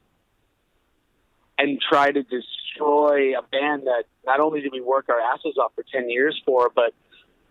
[1.58, 5.72] and try to destroy a band that not only did we work our asses off
[5.74, 6.94] for 10 years for but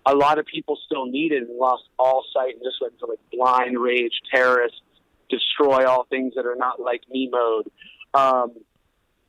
[0.05, 3.19] a lot of people still needed and lost all sight and just went into like
[3.31, 4.81] blind rage terrorist
[5.31, 7.71] destroy all things that are not like me mode.
[8.13, 8.51] Um,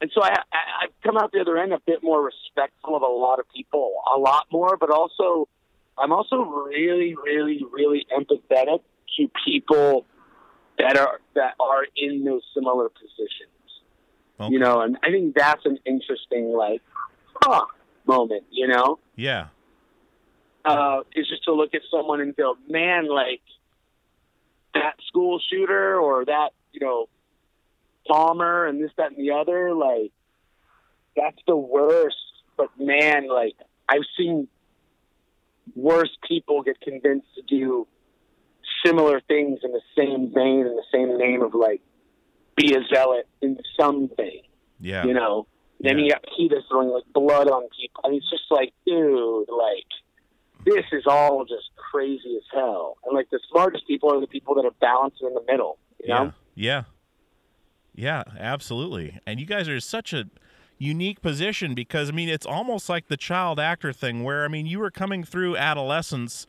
[0.02, 3.02] and so I, I, I've come out the other end a bit more respectful of
[3.02, 5.48] a lot of people, a lot more, but also
[5.96, 8.80] I'm also really, really, really empathetic
[9.16, 10.04] to people
[10.78, 13.48] that are that are in those similar positions.
[14.40, 14.52] Okay.
[14.52, 16.82] You know, and I think that's an interesting like,
[17.36, 17.66] huh,
[18.04, 18.42] moment.
[18.50, 19.48] You know, yeah,
[20.64, 23.42] uh, is just to look at someone and go, man, like
[24.74, 27.06] that school shooter or that, you know,
[28.06, 30.12] Palmer and this, that, and the other, like,
[31.16, 32.16] that's the worst.
[32.56, 33.54] But man, like,
[33.88, 34.48] I've seen
[35.74, 37.86] worse people get convinced to do
[38.84, 41.80] similar things in the same vein, in the same name of, like,
[42.56, 44.42] be a zealot in something
[44.82, 45.46] yeah, you know.
[45.80, 46.04] Then Yeah.
[46.04, 48.02] you got PETA throwing like blood on people.
[48.04, 49.86] I mean, it's just like, dude, like
[50.64, 52.98] this is all just crazy as hell.
[53.04, 55.78] And like the smartest people are the people that are balanced in the middle.
[56.00, 56.32] You yeah, know?
[56.54, 56.82] yeah,
[57.94, 59.18] yeah, absolutely.
[59.26, 60.24] And you guys are such a
[60.78, 64.66] unique position because I mean, it's almost like the child actor thing, where I mean,
[64.66, 66.46] you were coming through adolescence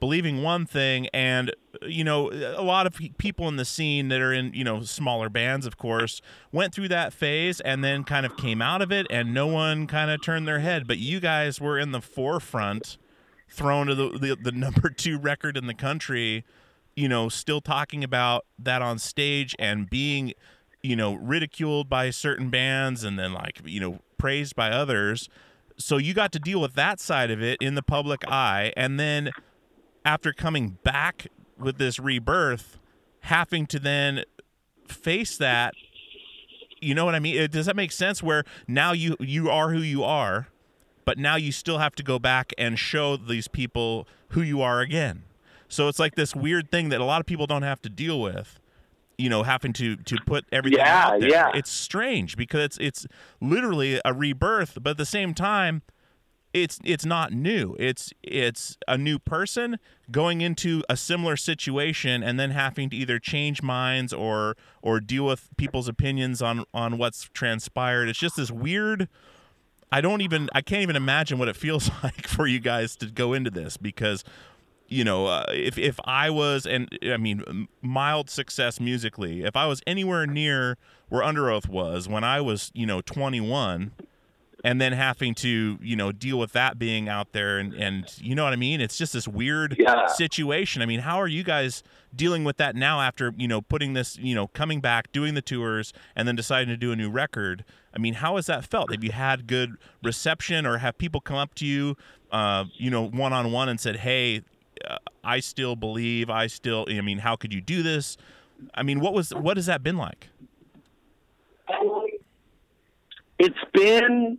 [0.00, 4.34] believing one thing and you know a lot of people in the scene that are
[4.34, 6.20] in you know smaller bands of course
[6.52, 9.86] went through that phase and then kind of came out of it and no one
[9.86, 12.98] kind of turned their head but you guys were in the forefront
[13.48, 16.44] thrown to the, the, the number two record in the country
[16.96, 20.32] you know, still talking about that on stage and being,
[20.84, 25.28] you know, ridiculed by certain bands and then like, you know, praised by others.
[25.76, 28.72] So you got to deal with that side of it in the public eye.
[28.76, 29.30] And then
[30.04, 31.26] after coming back
[31.58, 32.78] with this rebirth,
[33.20, 34.24] having to then
[34.86, 35.74] face that
[36.84, 37.48] you know what I mean?
[37.50, 38.22] Does that make sense?
[38.22, 40.48] Where now you you are who you are,
[41.06, 44.80] but now you still have to go back and show these people who you are
[44.80, 45.22] again.
[45.66, 48.20] So it's like this weird thing that a lot of people don't have to deal
[48.20, 48.60] with.
[49.18, 51.28] You know, having to to put everything Yeah, out there.
[51.28, 51.50] yeah.
[51.54, 53.06] It's strange because it's it's
[53.40, 55.82] literally a rebirth, but at the same time,
[56.52, 57.76] it's it's not new.
[57.78, 59.78] It's it's a new person
[60.10, 65.26] going into a similar situation and then having to either change minds or or deal
[65.26, 68.08] with people's opinions on on what's transpired.
[68.08, 69.08] It's just this weird
[69.92, 73.06] I don't even I can't even imagine what it feels like for you guys to
[73.06, 74.24] go into this because
[74.94, 79.66] you know uh, if if I was and I mean mild success musically if I
[79.66, 80.76] was anywhere near
[81.08, 83.92] where Underoath was when I was you know 21
[84.66, 88.34] and then having to you know deal with that being out there and and you
[88.34, 88.80] know what I mean?
[88.80, 90.06] It's just this weird Yeah.
[90.06, 90.80] situation.
[90.80, 91.82] I mean how are you guys
[92.14, 95.42] dealing with that now after you know putting this you know coming back doing the
[95.42, 97.64] tours and then deciding to do a new record?
[97.94, 98.90] I mean how has that felt?
[98.92, 99.70] Have you had good
[100.02, 101.96] reception or have people come up to you
[102.30, 104.42] uh you know one on one and said hey
[104.88, 108.16] uh, I still believe I still I mean how could you do this?
[108.74, 110.28] I mean what was what has that been like?
[113.38, 114.38] It's been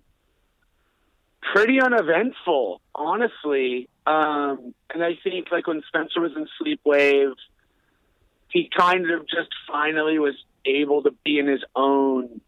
[1.54, 3.90] pretty uneventful, honestly.
[4.08, 7.34] Um, and I think like when Spencer was in sleep Sleepwave,
[8.50, 12.42] he kind of just finally was able to be in his own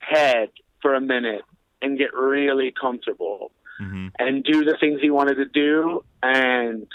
[0.00, 0.50] head
[0.82, 1.42] for a minute
[1.82, 6.86] and get really comfortable hmm and do the things he wanted to do and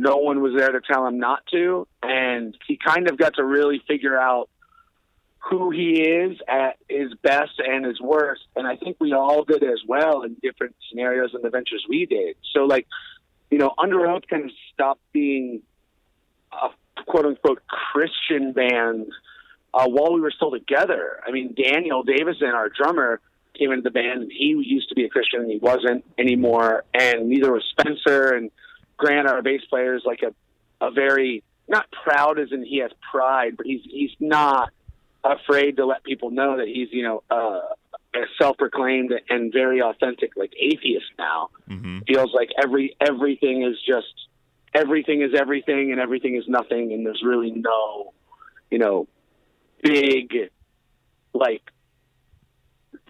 [0.00, 1.86] no one was there to tell him not to.
[2.02, 4.48] And he kind of got to really figure out
[5.50, 8.42] who he is at his best and his worst.
[8.56, 12.36] And i think we all did as well in different scenarios and adventures we did.
[12.54, 12.86] So like
[13.50, 15.62] you know Underoath kind of stopped being
[16.52, 16.68] a
[17.04, 19.06] quote unquote christian band
[19.72, 21.20] uh, while we were still together.
[21.26, 23.20] I mean daniel davison our drummer
[23.58, 26.84] came into the band and he used to be a Christian and he wasn't anymore.
[26.94, 28.50] And neither was Spencer and
[29.00, 30.32] Grant our bass player is like a
[30.84, 34.70] a very not proud as in he has pride but he's he's not
[35.24, 37.60] afraid to let people know that he's you know uh,
[38.14, 41.48] a self-proclaimed and very authentic like atheist now.
[41.66, 44.14] Hmm feels like every everything is just
[44.74, 48.12] everything is everything and everything is nothing and there's really no
[48.70, 49.06] you know
[49.82, 50.50] big
[51.32, 51.62] like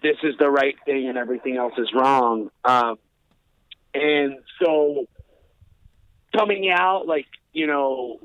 [0.03, 2.49] this is the right thing and everything else is wrong.
[2.63, 2.97] Um
[3.93, 5.05] and so
[6.35, 8.19] coming out like you know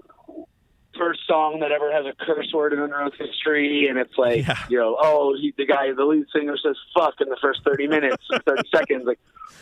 [0.98, 4.56] first song that ever has a curse word in oath history and it's like Yeah.
[4.70, 7.86] you know oh he, the guy the lead singer says fuck in the first 30
[7.88, 9.18] minutes or 30 seconds like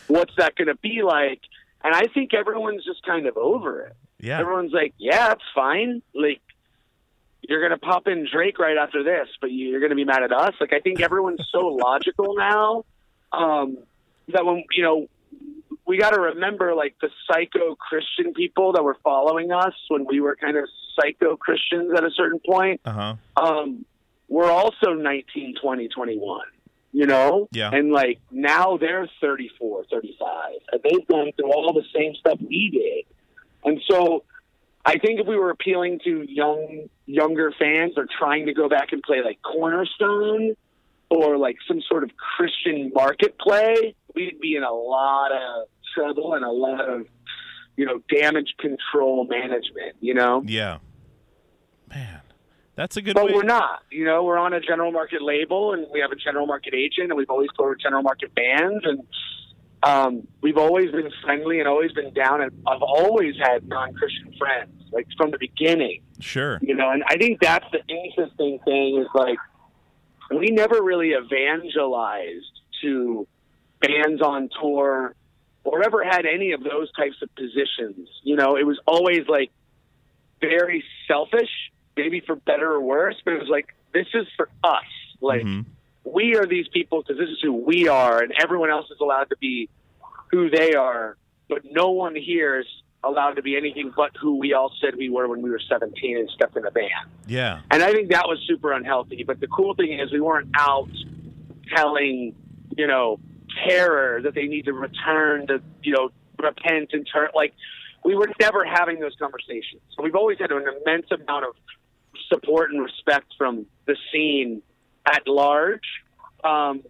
[0.06, 1.40] what's that going to be like?
[1.82, 3.96] And i think everyone's just kind of over it.
[4.20, 4.38] Yeah.
[4.38, 6.02] Everyone's like yeah it's fine.
[6.14, 6.40] Like
[7.42, 10.04] you're going to pop in drake right after this but you- you're going to be
[10.04, 10.54] mad at us.
[10.60, 12.84] Like i think everyone's so logical now
[13.32, 13.78] um
[14.32, 15.08] that when you know
[15.86, 20.20] we got to remember like the psycho Christian people that were following us when we
[20.20, 20.64] were kind of
[20.98, 22.80] psycho Christians at a certain point.
[22.84, 23.84] uh-huh Um,
[24.28, 26.46] we're also 19, 20, 21,
[26.92, 27.48] you know?
[27.52, 27.70] Yeah.
[27.72, 32.70] And like now they're 34, 35, and they've gone through all the same stuff we
[32.70, 33.70] did.
[33.70, 34.24] And so
[34.84, 38.92] I think if we were appealing to young, younger fans or trying to go back
[38.92, 40.56] and play like Cornerstone
[41.10, 46.34] or like some sort of Christian market play, we'd be in a lot of trouble
[46.34, 47.06] and a lot of,
[47.76, 50.42] you know, damage control management, you know?
[50.46, 50.78] Yeah.
[51.88, 52.20] Man,
[52.74, 53.32] that's a good But way.
[53.34, 53.82] we're not.
[53.90, 57.10] You know, we're on a general market label and we have a general market agent
[57.10, 59.02] and we've always with general market bands and
[59.82, 64.34] um, we've always been friendly and always been down and I've always had non Christian
[64.38, 66.02] friends, like from the beginning.
[66.20, 66.58] Sure.
[66.62, 69.38] You know, and I think that's the interesting thing is like
[70.34, 73.26] we never really evangelized to
[73.80, 75.14] bands on tour
[75.64, 78.08] or ever had any of those types of positions.
[78.22, 79.50] You know, it was always like
[80.40, 81.50] very selfish,
[81.96, 84.84] maybe for better or worse, but it was like this is for us.
[85.20, 85.64] Like Mhm.
[86.04, 89.30] we are these people because this is who we are, and everyone else is allowed
[89.30, 89.68] to be
[90.30, 91.16] who they are,
[91.48, 92.66] but no one here is
[93.04, 96.16] allowed to be anything but who we all said we were when we were 17
[96.16, 96.90] and stepped in a band.
[97.26, 97.60] Yeah.
[97.70, 99.24] And I think that was super unhealthy.
[99.24, 100.88] But the cool thing is we weren't out
[101.74, 102.34] telling,
[102.76, 103.20] you know,
[103.66, 107.28] terror that they need to return to, you know, repent and turn.
[107.34, 107.54] Like,
[108.04, 109.80] we were never having those conversations.
[109.96, 111.54] So we've always had an immense amount of
[112.28, 114.62] support and respect from the scene
[115.06, 115.80] at large.
[116.42, 116.82] Um,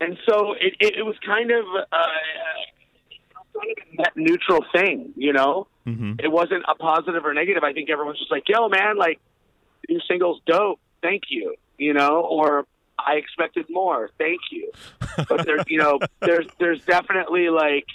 [0.00, 1.96] and so it, it, it was kind of uh,
[3.54, 5.68] kind of a net neutral thing, you know.
[5.86, 6.14] Mm-hmm.
[6.18, 7.62] It wasn't a positive or negative.
[7.62, 9.20] I think everyone's just like, "Yo, man, like
[9.88, 12.66] new singles dope, thank you," you know, or
[13.06, 14.70] I expected more, thank you.
[15.28, 17.86] But there's, you know, there's there's definitely like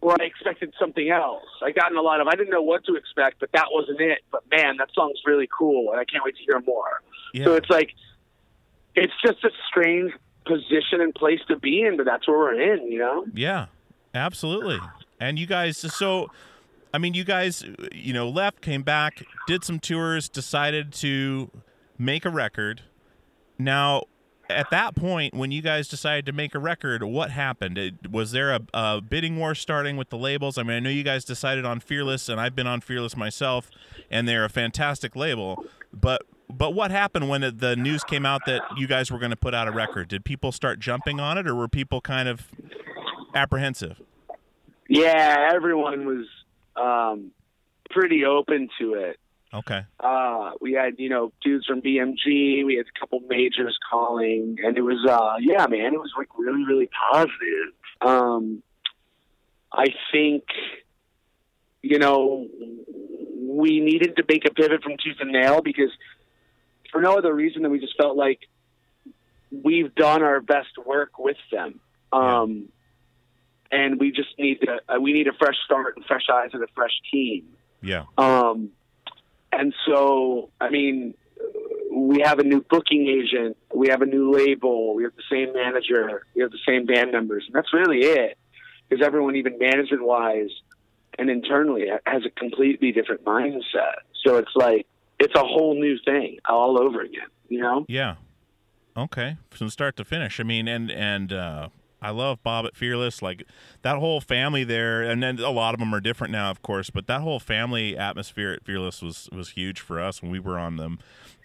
[0.00, 1.44] where I expected something else.
[1.62, 4.18] I gotten a lot of I didn't know what to expect, but that wasn't it.
[4.30, 7.02] But man, that song's really cool, and I can't wait to hear more.
[7.34, 7.44] Yeah.
[7.44, 7.92] So it's like
[8.94, 10.12] it's just a strange
[10.46, 13.26] position and place to be in, but that's where we're in, you know.
[13.34, 13.66] Yeah,
[14.14, 14.80] absolutely.
[15.20, 16.30] And you guys, so
[16.92, 21.50] I mean, you guys, you know, left, came back, did some tours, decided to
[21.98, 22.82] make a record.
[23.64, 24.04] Now,
[24.48, 27.78] at that point, when you guys decided to make a record, what happened?
[27.78, 30.58] It, was there a, a bidding war starting with the labels?
[30.58, 33.70] I mean, I know you guys decided on Fearless, and I've been on Fearless myself,
[34.10, 35.64] and they're a fantastic label.
[35.92, 39.30] But but what happened when it, the news came out that you guys were going
[39.30, 40.08] to put out a record?
[40.08, 42.48] Did people start jumping on it, or were people kind of
[43.34, 44.00] apprehensive?
[44.88, 46.26] Yeah, everyone was
[46.74, 47.30] um,
[47.90, 49.18] pretty open to it.
[49.52, 49.84] Okay.
[49.98, 52.64] Uh, we had, you know, dudes from BMG.
[52.64, 56.28] We had a couple majors calling, and it was, uh, yeah, man, it was like
[56.38, 57.72] really, really positive.
[58.00, 58.62] Um,
[59.72, 60.44] I think,
[61.82, 62.46] you know,
[63.40, 65.90] we needed to make a pivot from Tooth and Nail because,
[66.92, 68.40] for no other reason than we just felt like
[69.50, 71.80] we've done our best work with them.
[72.12, 72.68] Um,
[73.72, 76.62] and we just need to, uh, we need a fresh start and fresh eyes and
[76.62, 77.46] a fresh team.
[77.82, 78.04] Yeah.
[78.18, 78.70] Um,
[79.52, 81.14] and so, I mean,
[81.92, 85.52] we have a new booking agent, we have a new label, we have the same
[85.52, 88.38] manager, we have the same band members, and that's really it.
[88.88, 90.50] Because everyone, even management wise
[91.18, 94.02] and internally, has a completely different mindset.
[94.24, 94.86] So it's like
[95.18, 97.28] it's a whole new thing all over again.
[97.48, 97.84] You know?
[97.88, 98.16] Yeah.
[98.96, 99.36] Okay.
[99.50, 100.40] From start to finish.
[100.40, 101.68] I mean, and and uh,
[102.02, 103.22] I love Bob at Fearless.
[103.22, 103.44] Like
[103.82, 106.90] that whole family there, and then a lot of them are different now, of course.
[106.90, 110.58] But that whole family atmosphere at Fearless was was huge for us when we were
[110.58, 110.98] on them.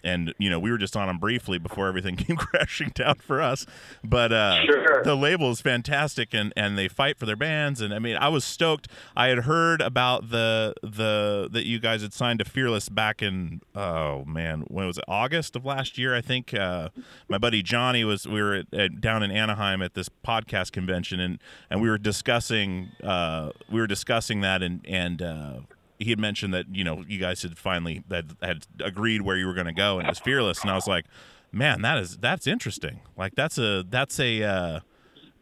[0.06, 3.42] And you know, we were just on them briefly before everything came crashing down for
[3.42, 3.66] us.
[4.04, 5.02] But uh, Sure.
[5.04, 7.80] the label is fantastic, and and they fight for their bands.
[7.80, 8.88] And I mean, I was stoked.
[9.16, 13.60] I had heard about the the that you guys had signed to Fearless back in
[13.74, 15.04] oh man, when was it?
[15.08, 16.54] August of last year, I think.
[16.54, 16.90] Uh,
[17.28, 21.18] my buddy Johnny was we were at, at, down in Anaheim at this podcast convention,
[21.18, 21.38] and
[21.68, 25.66] and we were discussing uh, we were discussing that, and and.
[25.98, 29.46] He had mentioned that you know you guys had finally had, had agreed where you
[29.46, 31.06] were going to go and it was fearless and i was like
[31.52, 34.80] man that is that's interesting like that's a that's a uh,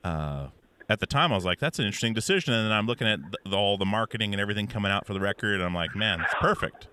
[0.04, 0.48] uh,
[0.88, 2.52] at the time I was like, that's an interesting decision.
[2.52, 5.20] And then I'm looking at the, all the marketing and everything coming out for the
[5.20, 6.88] record, and I'm like, man, it's perfect.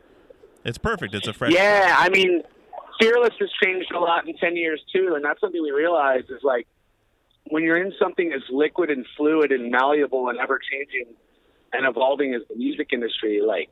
[0.64, 1.14] It's perfect.
[1.14, 1.52] It's a fresh.
[1.52, 2.42] Yeah, I mean,
[3.00, 5.14] Fearless has changed a lot in 10 years, too.
[5.16, 6.68] And that's something we realize is like
[7.50, 11.14] when you're in something as liquid and fluid and malleable and ever changing
[11.74, 13.70] and evolving as the music industry, like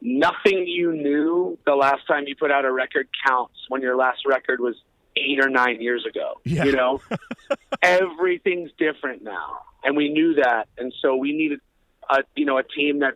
[0.00, 4.20] nothing you knew the last time you put out a record counts when your last
[4.26, 4.76] record was
[5.16, 6.40] eight or nine years ago.
[6.44, 6.64] Yeah.
[6.64, 7.00] You know,
[7.82, 11.60] everything's different now, and we knew that, and so we needed
[12.08, 13.14] a you know a team that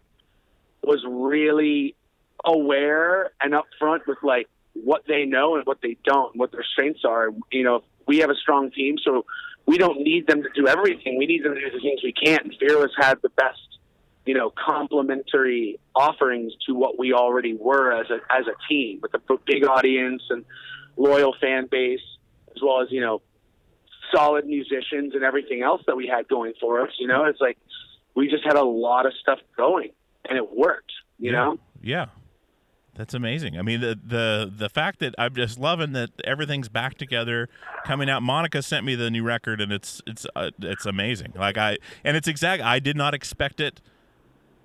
[0.83, 1.95] was really
[2.45, 7.05] aware and upfront with like what they know and what they don't, what their strengths
[7.05, 7.31] are.
[7.53, 9.25] You know, we have a strong team, so
[9.67, 11.17] we don't need them to do everything.
[11.17, 12.53] We need them to do the things we can't.
[12.61, 13.74] Fearless had the best,
[14.27, 19.15] you know, complementary offerings to what we already were as a as a team with
[19.15, 20.45] a big audience and
[20.97, 22.01] loyal fan base,
[22.55, 23.21] as well as you know,
[24.15, 26.91] solid musicians and everything else that we had going for us.
[26.99, 27.59] You know, it's like
[28.15, 29.91] we just had a lot of stuff going,
[30.29, 30.93] and it worked.
[31.19, 31.37] You yeah.
[31.37, 31.59] know.
[31.83, 32.07] Yeah.
[32.97, 33.59] That's amazing.
[33.59, 37.49] I mean, the the the fact that I'm just loving that everything's back together,
[37.85, 38.23] coming out.
[38.23, 41.33] Monica sent me the new record, and it's it's uh, it's amazing.
[41.35, 42.63] Like I and it's exact.
[42.63, 43.81] I did not expect it.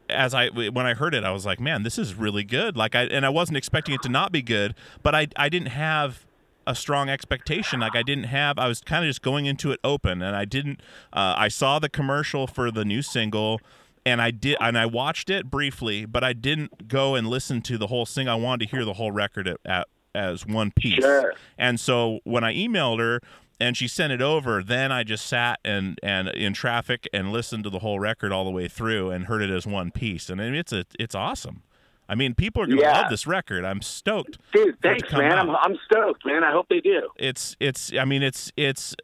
[0.09, 2.75] As I when I heard it, I was like, man, this is really good.
[2.75, 5.69] Like I and I wasn't expecting it to not be good, but I I didn't
[5.69, 6.25] have
[6.67, 7.79] a strong expectation.
[7.79, 8.59] Like I didn't have.
[8.59, 10.81] I was kind of just going into it open, and I didn't.
[11.13, 13.59] Uh, I saw the commercial for the new single
[14.05, 17.77] and I did and I watched it briefly, but I didn't go and listen to
[17.77, 18.27] the whole thing.
[18.27, 21.03] I wanted to hear the whole record at, at, as one piece.
[21.03, 21.33] Sure.
[21.57, 23.19] And so when I emailed her
[23.59, 27.63] and she sent it over, then I just sat and and in traffic and listened
[27.65, 30.29] to the whole record all the way through and heard it as one piece.
[30.29, 31.63] And I mean, it's a it's awesome.
[32.07, 33.01] I mean, people are gonna Yeah.
[33.01, 33.63] love this record.
[33.65, 34.37] I'm stoked.
[34.53, 35.31] Dude, to thanks, man.
[35.33, 35.49] out.
[35.49, 36.43] I'm, I'm stoked, man.
[36.43, 37.09] I hope they do.
[37.17, 38.95] it's it's I mean it's it's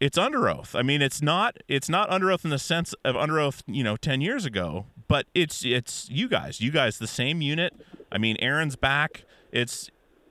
[0.00, 0.74] it's Underoath.
[0.78, 4.20] I mean it's not it's not Underoath in the sense of Underoath, you know, 10
[4.20, 7.72] years ago, but it's it's you guys, you guys, the same unit.
[8.10, 9.24] I mean, Aaron's back.
[9.52, 9.90] It's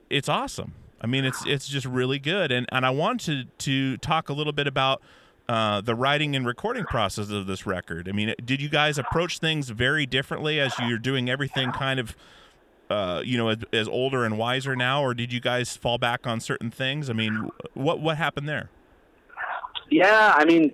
[0.09, 0.73] it's awesome.
[1.05, 2.51] I mean, it's it's just really good.
[2.51, 5.03] And and I wanted to talk a little bit about
[5.47, 8.09] uh, the writing and recording process of this record.
[8.09, 12.15] I mean, did you guys approach things very differently as you're doing everything kind of,
[12.89, 16.25] uh, you know, as, as older and wiser now, or did you guys fall back
[16.25, 17.07] on certain things?
[17.07, 18.71] I mean, what what happened there?
[19.91, 20.73] Yeah, I mean,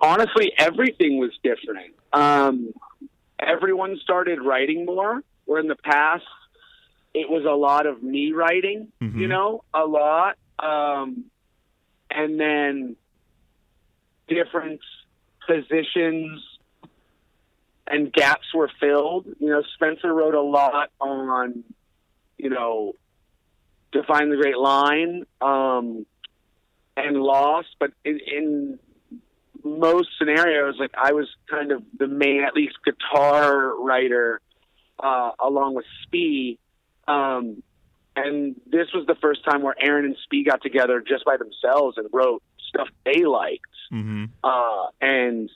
[0.00, 1.94] honestly, everything was different.
[2.14, 2.72] Um,
[3.38, 6.24] everyone started writing more, where in the past
[7.14, 9.18] it was a lot of me writing, Mhm.
[9.18, 10.36] you know, a lot.
[10.58, 11.24] Um,
[12.10, 12.96] and then
[14.28, 14.80] different
[15.46, 16.44] positions
[17.86, 19.26] and gaps were filled.
[19.38, 21.64] You know, Spencer wrote a lot on,
[22.36, 22.94] you know,
[23.92, 26.04] Define the Great Line um,
[26.96, 28.78] and Lost, but in, in
[29.64, 34.40] most scenarios, like I was kind of the main, at least guitar writer,
[35.02, 36.58] uh, along with Spee.
[37.08, 37.62] Um,
[38.14, 41.96] and this was the first time where Aaron and Spee got together just by themselves
[41.98, 43.64] and wrote stuff they liked.
[43.92, 44.24] Mm-hmm.
[44.44, 45.50] Uh, and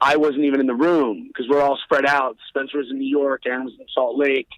[0.00, 2.36] I wasn't even in the room because we're all spread out.
[2.48, 4.48] Spencer was in New York, Aaron was in Salt Lake.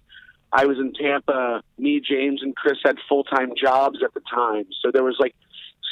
[0.51, 1.63] I was in Tampa.
[1.79, 4.65] Me, James, and Chris had full time jobs at the time.
[4.83, 5.35] So there was like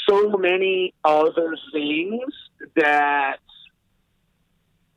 [0.08, 2.32] so many other things
[2.76, 3.38] that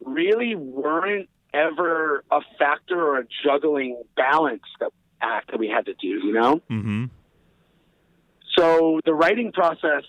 [0.04, 4.90] really weren't ever a factor or a juggling balance that
[5.20, 6.60] act that we had to do, you know?
[6.70, 7.04] Mm-hmm.
[8.56, 10.04] So the writing process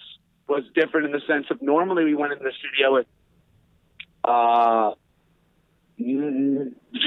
[0.48, 3.08] was different in the sense of normally we went into the studio with
[4.24, 4.92] uh,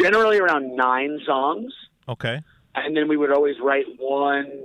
[0.01, 1.73] generally around nine songs,
[2.09, 2.43] Okay.
[2.75, 4.65] and then we would always write one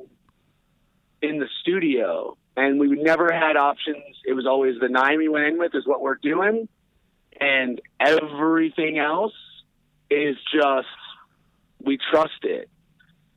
[1.21, 2.37] in the studio.
[2.55, 4.03] And we never had options.
[4.25, 6.67] It was always the nine we went in with is what we're doing,
[7.39, 9.33] and everything else
[10.09, 10.87] is just
[11.83, 12.69] we trust it.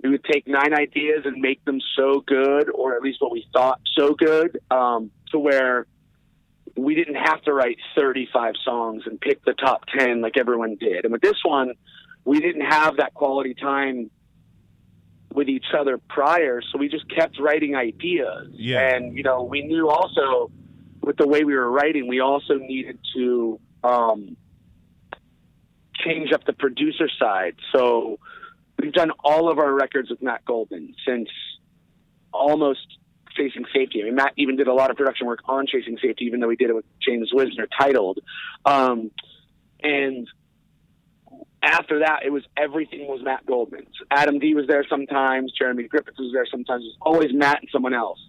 [0.02, 3.46] We would take nine ideas and make them so good, or at least what we
[3.52, 5.86] thought so good, um, to where
[6.76, 11.04] we didn't have to write 35 songs and pick the top 10 like everyone did.
[11.04, 11.72] And with this one,
[12.24, 14.10] we didn't have that quality time
[15.32, 18.48] with each other prior, so we just kept writing ideas.
[18.52, 18.94] Yeah.
[18.94, 20.50] And, you know, we knew also
[21.02, 24.36] with the way we were writing, we also needed to um,
[25.94, 27.54] change up the producer side.
[27.72, 28.18] So
[28.80, 31.28] we've done all of our records with Matt Goldman since
[32.32, 32.86] almost
[33.36, 34.00] Chasing Safety.
[34.02, 36.50] I mean, Matt even did a lot of production work on Chasing Safety, even though
[36.50, 38.18] he did it with James Wisner titled.
[38.64, 39.10] Um,
[39.82, 40.26] and
[41.62, 43.94] after that, it was everything was Matt Goldman's.
[44.10, 45.52] Adam D was there sometimes.
[45.58, 46.84] Jeremy Griffiths was there sometimes.
[46.84, 48.20] It was always Matt and someone else.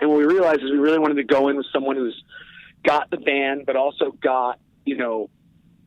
[0.00, 2.20] And what we realized is we really wanted to go in with someone who's
[2.84, 5.30] got the band, but also got you know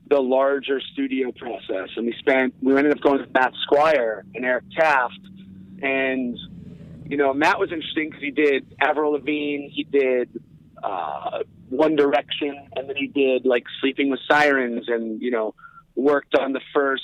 [0.10, 1.89] the larger studio process.
[1.95, 5.20] And we spent we ended up going with Matt Squire and Eric Taft,
[5.82, 6.38] and
[7.05, 10.30] you know Matt was interesting because he did Avril Lavigne, he did
[10.84, 11.39] uh,
[11.70, 15.53] One Direction, and then he did like Sleeping with Sirens, and you know
[15.95, 17.03] worked on the first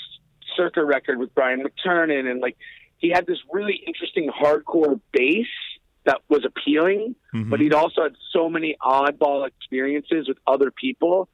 [0.55, 2.57] Circa record with Brian McTernan, and like
[2.97, 5.47] he had this really interesting hardcore base
[6.05, 7.49] that was appealing, Mhm.
[7.49, 11.29] but he'd also had so many oddball experiences with other people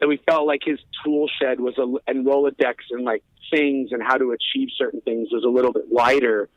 [0.00, 4.02] that we felt like his tool shed was a and Rolodex and like things and
[4.02, 6.48] how to achieve certain things was a little bit wider.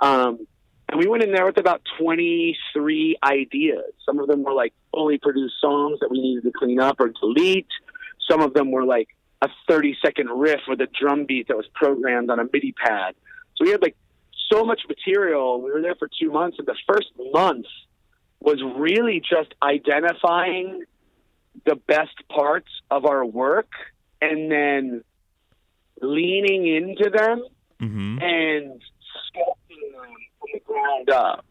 [0.00, 0.46] Um,
[0.88, 3.92] and we went in there with about 23 ideas.
[4.04, 7.08] Some of them were like fully produced songs that we needed to clean up or
[7.08, 7.68] delete.
[8.28, 9.08] Some of them were like
[9.40, 13.14] a 30 second riff with a drum beat that was programmed on a MIDI pad.
[13.56, 13.96] So we had like
[14.52, 15.60] so much material.
[15.60, 17.66] We were there for two months, and the first month
[18.40, 20.84] was really just identifying
[21.64, 23.70] the best parts of our work
[24.20, 25.02] and then
[26.00, 27.44] leaning into them
[27.82, 28.18] Mm-hmm.
[28.22, 28.80] and
[29.28, 31.44] sculpting them from the ground up.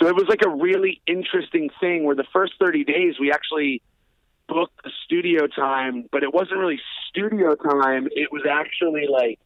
[0.00, 3.82] So it was like a really interesting thing where the first 30 days we actually
[4.46, 6.78] booked the studio time, but it wasn't really
[7.08, 8.08] studio time.
[8.12, 9.40] It was actually like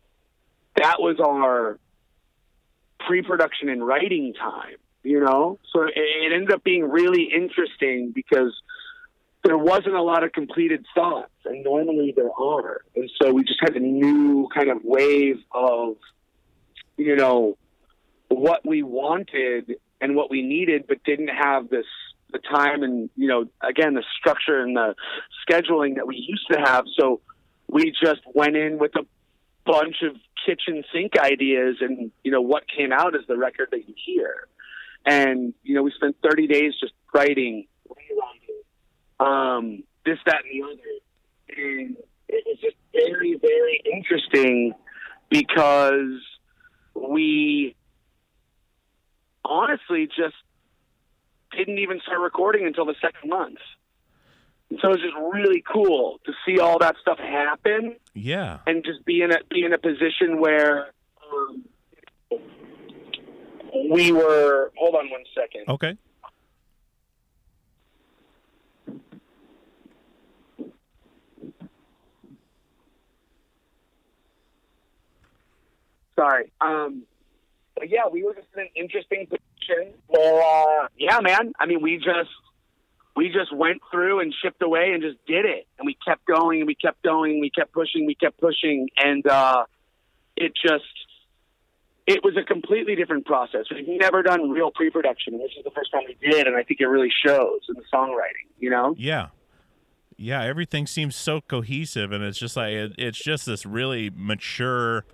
[0.77, 1.79] that was our
[3.07, 5.59] pre production and writing time, you know?
[5.73, 8.53] So it, it ended up being really interesting because
[9.45, 12.83] there wasn't a lot of completed thoughts, and normally there are.
[12.95, 15.97] And so we just had a new kind of wave of,
[16.97, 17.57] you know,
[18.29, 21.87] what we wanted and what we needed, but didn't have this
[22.33, 24.95] the time and you know again the structure and the
[25.49, 26.85] scheduling that we used to have.
[26.99, 27.21] So
[27.69, 29.05] we just went in with a
[29.65, 30.17] bunch of
[30.47, 34.47] kitchen sink ideas, and you know what came out is the record that you hear.
[35.05, 38.40] And you know we spent 30 days just writing, rewriting,
[39.21, 40.83] um, this, that, and the other.
[41.57, 41.97] And
[42.29, 44.73] it was just very, very interesting
[45.29, 46.21] because
[46.95, 47.75] we
[49.45, 50.35] honestly just
[51.57, 53.59] didn't even start recording until the second month.
[54.71, 58.59] And so it was just really cool to see all that stuff happen Yeah.
[58.67, 60.93] and just be in a be in a position where
[61.33, 61.65] um,
[63.91, 64.71] we were.
[64.77, 65.65] Hold on one second.
[65.69, 65.97] Okay.
[76.21, 76.53] Sorry.
[76.61, 77.05] Um,
[77.75, 79.51] but yeah, we were just in an interesting position
[80.13, 81.53] uh, yeah, man.
[81.59, 82.31] I mean, we just
[83.17, 86.61] we just went through and shipped away and just did it, and we kept going
[86.61, 89.65] and we kept going, and we kept pushing, we kept pushing, and uh,
[90.37, 90.85] it just
[92.07, 93.67] it was a completely different process.
[93.71, 96.81] We've never done real pre-production, this is the first time we did, and I think
[96.81, 98.49] it really shows in the songwriting.
[98.59, 98.95] You know?
[98.99, 99.29] Yeah.
[100.17, 105.07] Yeah, everything seems so cohesive and it's just like it, it's just this really mature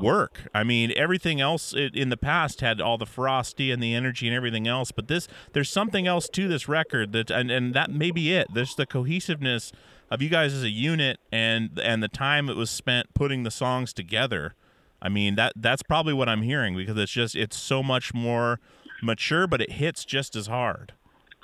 [0.00, 0.42] work.
[0.54, 4.36] I mean, everything else in the past had all the frosty and the energy and
[4.36, 8.10] everything else, but this there's something else to this record that and and that may
[8.10, 8.48] be it.
[8.52, 9.72] There's the cohesiveness
[10.10, 13.50] of you guys as a unit and and the time it was spent putting the
[13.50, 14.54] songs together.
[15.00, 18.60] I mean, that that's probably what I'm hearing because it's just it's so much more
[19.02, 20.92] mature but it hits just as hard.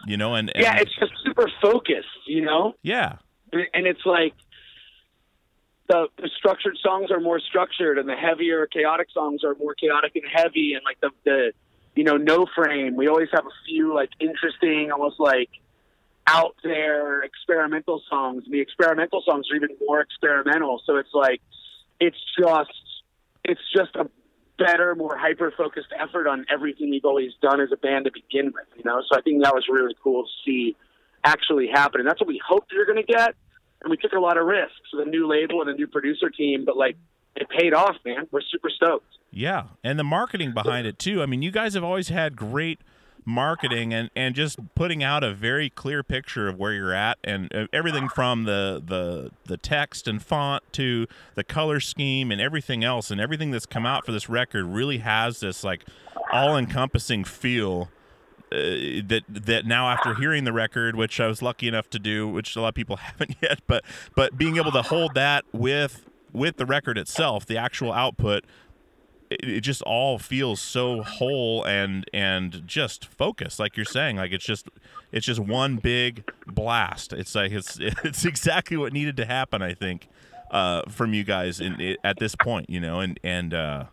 [0.07, 2.09] You know, and, and Yeah, it's just super focused.
[2.27, 2.75] You know?
[2.83, 3.17] yeah.
[3.53, 4.35] and it's like
[5.89, 10.13] the, the structured songs are more structured and the heavier chaotic songs are more chaotic
[10.15, 11.53] and heavy and like the the
[11.95, 12.97] you know no frame.
[12.97, 15.51] We always have a few like interesting almost like
[16.27, 18.45] out there experimental songs.
[18.45, 20.81] And the experimental songs are even more experimental.
[20.87, 21.41] So it's like
[22.01, 22.71] it's just
[23.45, 24.09] it's just a
[24.59, 28.47] better more hyper focused effort on everything we've always done as a band to begin
[28.47, 29.03] with you know?
[29.11, 30.77] So i think that was really cool to see
[31.25, 32.01] actually happen.
[32.01, 33.35] And that's what we hoped you're going to get
[33.83, 36.31] and we took a lot of risks with a new label and a new producer
[36.31, 36.97] team, but like
[37.37, 38.27] it paid off, man.
[38.31, 39.07] We're super stoked.
[39.31, 41.23] Yeah, and the marketing behind it too.
[41.23, 42.81] I mean, you guys have always had great
[43.25, 47.55] marketing and, and just putting out a very clear picture of where you're at and
[47.55, 52.83] uh, everything from the, the the text and font to the color scheme and everything
[52.83, 55.85] else and everything that's come out for this record really has this like
[56.33, 57.89] all-encompassing feel
[58.53, 62.29] uh, that that now after hearing the record, which I was lucky enough to do,
[62.29, 63.85] which a lot of people haven't yet, but
[64.15, 68.45] but being able to hold that with with the record itself, the actual output,
[69.31, 74.17] it, it just all feels so whole and and just focused, like you're saying.
[74.17, 74.69] Like it's just
[75.11, 77.13] it's just one big blast.
[77.13, 80.09] It's like it's it's exactly what needed to happen, I think,
[80.51, 83.85] uh, from you guys in at this point, you know, and and uh,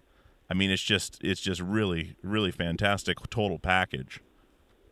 [0.50, 4.22] I mean it's just it's just really really fantastic total package.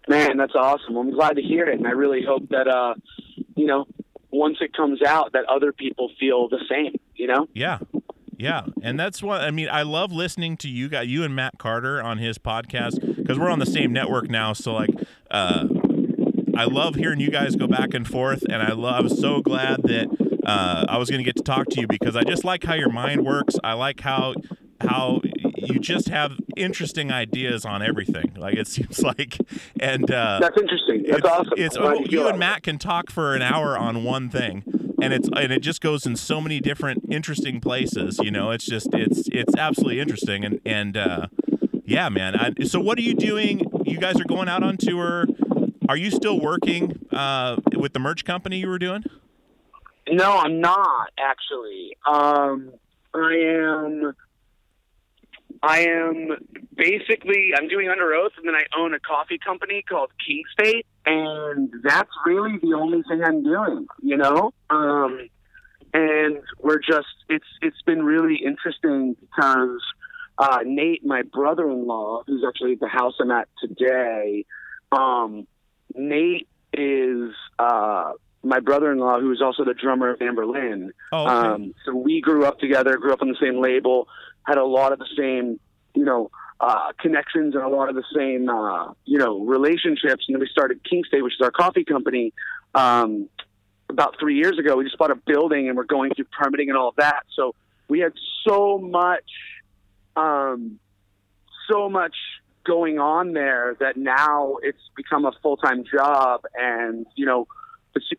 [0.07, 0.95] Man, that's awesome.
[0.95, 2.95] I'm glad to hear it, and I really hope that uh,
[3.55, 3.85] you know,
[4.31, 6.95] once it comes out, that other people feel the same.
[7.15, 7.47] You know?
[7.53, 7.79] Yeah.
[8.39, 9.67] Yeah, and that's what I mean.
[9.67, 13.49] I love listening to you guys, you and Matt Carter on his podcast because we're
[13.49, 14.53] on the same network now.
[14.53, 14.91] So like,
[15.31, 15.67] uh,
[16.55, 18.93] I love hearing you guys go back and forth, and I love.
[18.93, 21.87] I was so glad that uh, I was going to get to talk to you
[21.87, 23.55] because I just like how your mind works.
[23.63, 24.35] I like how
[24.81, 25.21] how
[25.67, 28.33] you just have interesting ideas on everything.
[28.37, 29.37] Like it seems like,
[29.79, 31.03] and uh, That's interesting.
[31.07, 31.53] That's it's, awesome.
[31.57, 32.39] It's oh, you and.
[32.39, 34.63] Matt can talk for an hour on one thing,
[35.01, 38.19] and it's and it just goes in so many different interesting places.
[38.21, 41.27] You know, it's just it's it's absolutely interesting, and and uh,
[41.85, 42.35] yeah, man.
[42.35, 43.61] I, so what are you doing?
[43.85, 45.25] You guys are going out on tour.
[45.89, 49.03] Are you still working uh, with the merch company you were doing?
[50.09, 51.97] No, I'm not actually.
[52.05, 52.73] Um,
[53.13, 54.13] I am.
[55.63, 56.29] I am
[56.75, 61.71] basically I'm doing Underoath, and then I own a coffee company called King State, and
[61.83, 63.87] that's really the only thing I'm doing.
[64.01, 65.29] You know, um,
[65.93, 69.81] and we're just it's it's been really interesting because
[70.37, 74.45] uh, Nate, my brother-in-law, who's actually at the house I'm at today,
[74.91, 75.47] um,
[75.95, 78.11] Nate is uh,
[78.43, 80.89] my brother-in-law, who is also the drummer of Anberlin.
[81.11, 81.47] Oh, okay.
[81.47, 84.07] Um, so we grew up together, grew up on the same label,
[84.47, 85.59] had a lot of the same,
[85.93, 90.25] you know, uh, connections and a lot of the same, uh, you know, relationships.
[90.27, 92.33] And then we started King State, which is our coffee company,
[92.73, 93.29] um,
[93.89, 94.77] about three years ago.
[94.77, 97.23] We just bought a building and we're going through permitting and all of that.
[97.35, 97.53] So
[97.87, 98.13] we had
[98.47, 99.29] so much,
[100.15, 100.79] um,
[101.69, 102.15] so much
[102.63, 106.41] going on there that now it's become a full time job.
[106.55, 107.47] And you know,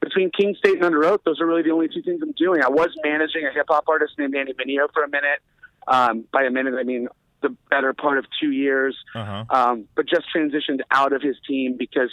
[0.01, 2.62] between King State and Underoath, those are really the only two things I'm doing.
[2.62, 5.41] I was managing a hip hop artist named Andy Mineo for a minute.
[5.89, 7.09] Um, by a minute, I mean
[7.41, 8.97] the better part of two years.
[9.14, 9.45] Uh huh.
[9.51, 12.11] Um, but just transitioned out of his team because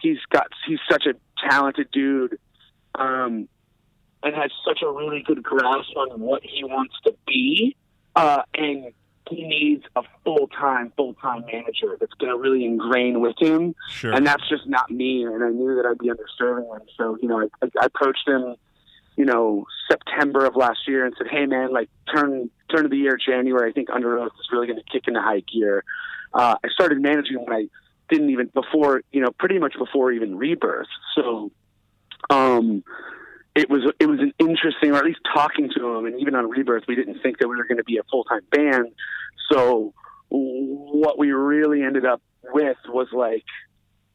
[0.00, 1.14] he's got he's such a
[1.48, 2.38] talented dude.
[2.94, 3.48] Um,
[4.22, 7.76] and has such a really good grasp on what he wants to be,
[8.16, 8.92] uh, and
[9.30, 13.74] he needs a full time, full time manager that's going to really ingrain with him.
[13.90, 14.12] Sure.
[14.12, 15.24] And that's just not me.
[15.24, 16.86] And I knew that I'd be underserving him.
[16.96, 18.56] So, you know, I, I, I approached him,
[19.18, 22.96] you know, September of last year and said, Hey man, like turn, turn of the
[22.96, 25.82] year, January, I think Underoath is really going to kick into high gear.
[26.32, 27.66] Uh, I started managing when I
[28.08, 30.86] didn't even before, you know, pretty much before even rebirth.
[31.16, 31.50] So,
[32.30, 32.84] um,
[33.56, 36.48] it was it was an interesting, or at least talking to him, and even on
[36.48, 38.92] Rebirth, we didn't think that we were going to be a full time band.
[39.50, 39.94] So
[40.28, 43.44] what we really ended up with was like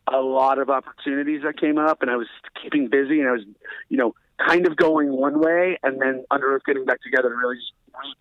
[0.08, 2.28] a lot of opportunities that came up, and I was
[2.62, 3.41] keeping busy, and I was,
[3.89, 4.16] you know,
[4.48, 7.74] kind of going one way, and then Underoath getting back together and really just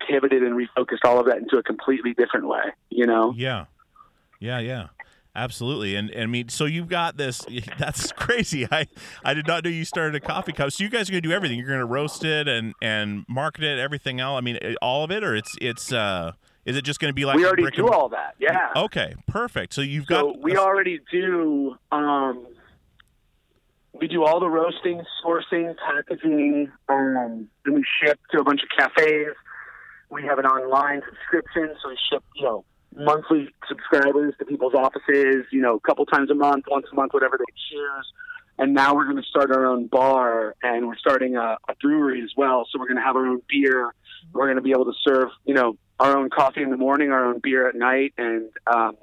[0.07, 2.61] pivoted and refocused all of that into a completely different way.
[2.89, 3.33] You know?
[3.35, 3.65] Yeah,
[4.39, 4.87] yeah, yeah.
[5.35, 7.43] Absolutely, and, and I mean, so you've got this.
[7.79, 8.67] That's crazy.
[8.71, 8.85] I
[9.25, 10.71] I did not know you started a coffee cup.
[10.71, 11.57] So you guys are gonna do everything.
[11.57, 14.37] You're gonna roast it and and market it, everything else.
[14.37, 15.91] I mean, eh, all of it, or it's it's.
[15.91, 16.33] uh
[16.65, 18.35] Is it just gonna be like we already do and- all that.
[18.37, 18.69] Yeah.
[18.75, 19.73] Okay, perfect.
[19.73, 21.77] So you've So got we already do.
[21.91, 22.45] Um,
[23.93, 28.69] we do all the roasting, sourcing, packaging, um, and we ship to a bunch of
[28.77, 29.35] cafes.
[30.09, 32.65] We have an online subscription, so we ship, you know,
[32.95, 35.45] monthly subscribers to people's offices.
[35.51, 38.11] You know, a couple times a month, once a month, whatever they choose.
[38.57, 42.21] And now we're going to start our own bar, and we're starting a, a brewery
[42.23, 42.67] as well.
[42.71, 43.93] So we're going to have our own beer.
[44.31, 47.11] We're going to be able to serve, you know, our own coffee in the morning,
[47.11, 48.97] our own beer at night, and um,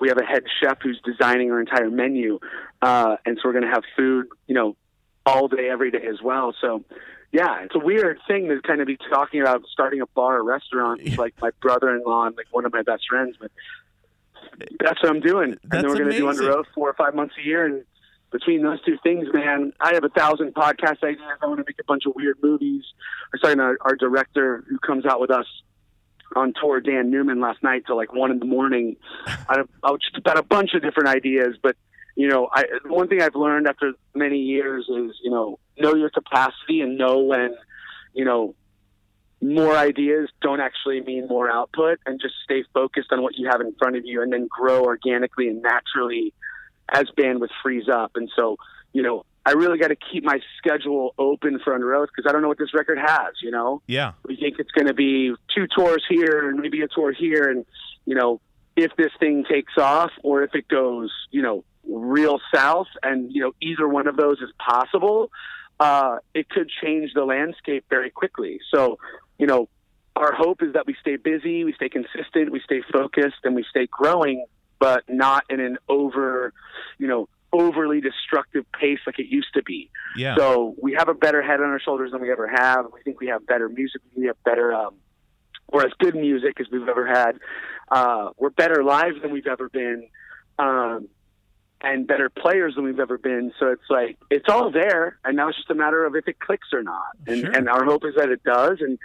[0.00, 2.38] we have a head chef who's designing our entire menu,
[2.82, 4.76] uh, and so we're going to have food, you know,
[5.26, 6.54] all day, every day as well.
[6.60, 6.82] So,
[7.32, 10.44] yeah, it's a weird thing to kind of be talking about starting a bar or
[10.44, 11.02] restaurant.
[11.02, 13.50] It's like my brother-in-law and like one of my best friends, but
[14.80, 15.52] that's what I'm doing.
[15.52, 17.84] and That's then we're going to do Underoath four or five months a year, and
[18.32, 21.38] between those two things, man, I have a thousand podcast ideas.
[21.42, 22.84] I want to make a bunch of weird movies.
[23.24, 25.46] I was talking to our, our director who comes out with us
[26.36, 28.96] on tour, Dan Newman, last night till like one in the morning.
[29.26, 31.76] I, I was just about a bunch of different ideas, but
[32.16, 36.10] you know, I one thing I've learned after many years is you know know your
[36.10, 37.54] capacity and know when
[38.12, 38.54] you know
[39.42, 43.60] more ideas don't actually mean more output, and just stay focused on what you have
[43.60, 46.34] in front of you, and then grow organically and naturally
[46.92, 48.12] as bandwidth frees up.
[48.16, 48.56] And so,
[48.92, 52.42] you know, I really got to keep my schedule open for Underoath because I don't
[52.42, 53.34] know what this record has.
[53.42, 56.88] You know, yeah, we think it's going to be two tours here and maybe a
[56.88, 57.64] tour here, and
[58.04, 58.40] you know,
[58.76, 63.42] if this thing takes off or if it goes, you know, real south, and you
[63.42, 65.30] know, either one of those is possible.
[65.78, 68.60] Uh, it could change the landscape very quickly.
[68.70, 68.98] So,
[69.38, 69.70] you know,
[70.14, 73.64] our hope is that we stay busy, we stay consistent, we stay focused, and we
[73.70, 74.44] stay growing,
[74.78, 76.52] but not in an over,
[76.98, 79.90] you know, overly destructive pace like it used to be.
[80.16, 80.36] yeah.
[80.36, 82.86] So we have a better head on our shoulders than we ever have.
[82.94, 84.00] We think we have better music.
[84.16, 84.94] We have better, um,
[85.68, 87.32] or as good music as we've ever had.
[87.90, 90.08] Uh, we're better live than we've ever been,
[90.58, 91.08] um,
[91.80, 93.52] and better players than we've ever been.
[93.58, 96.38] So it's like it's all there, and now it's just a matter of if it
[96.38, 97.02] clicks or not.
[97.26, 97.50] And, Sure.
[97.52, 98.78] and our hope is that it does.
[98.80, 98.98] And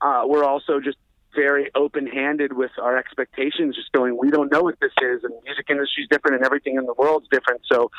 [0.00, 0.96] uh, we're also just
[1.36, 3.76] very open-handed with our expectations.
[3.76, 6.76] Just going, we don't know what this is, and the music industry's different, and everything
[6.76, 7.60] in the world's different.
[7.70, 7.90] So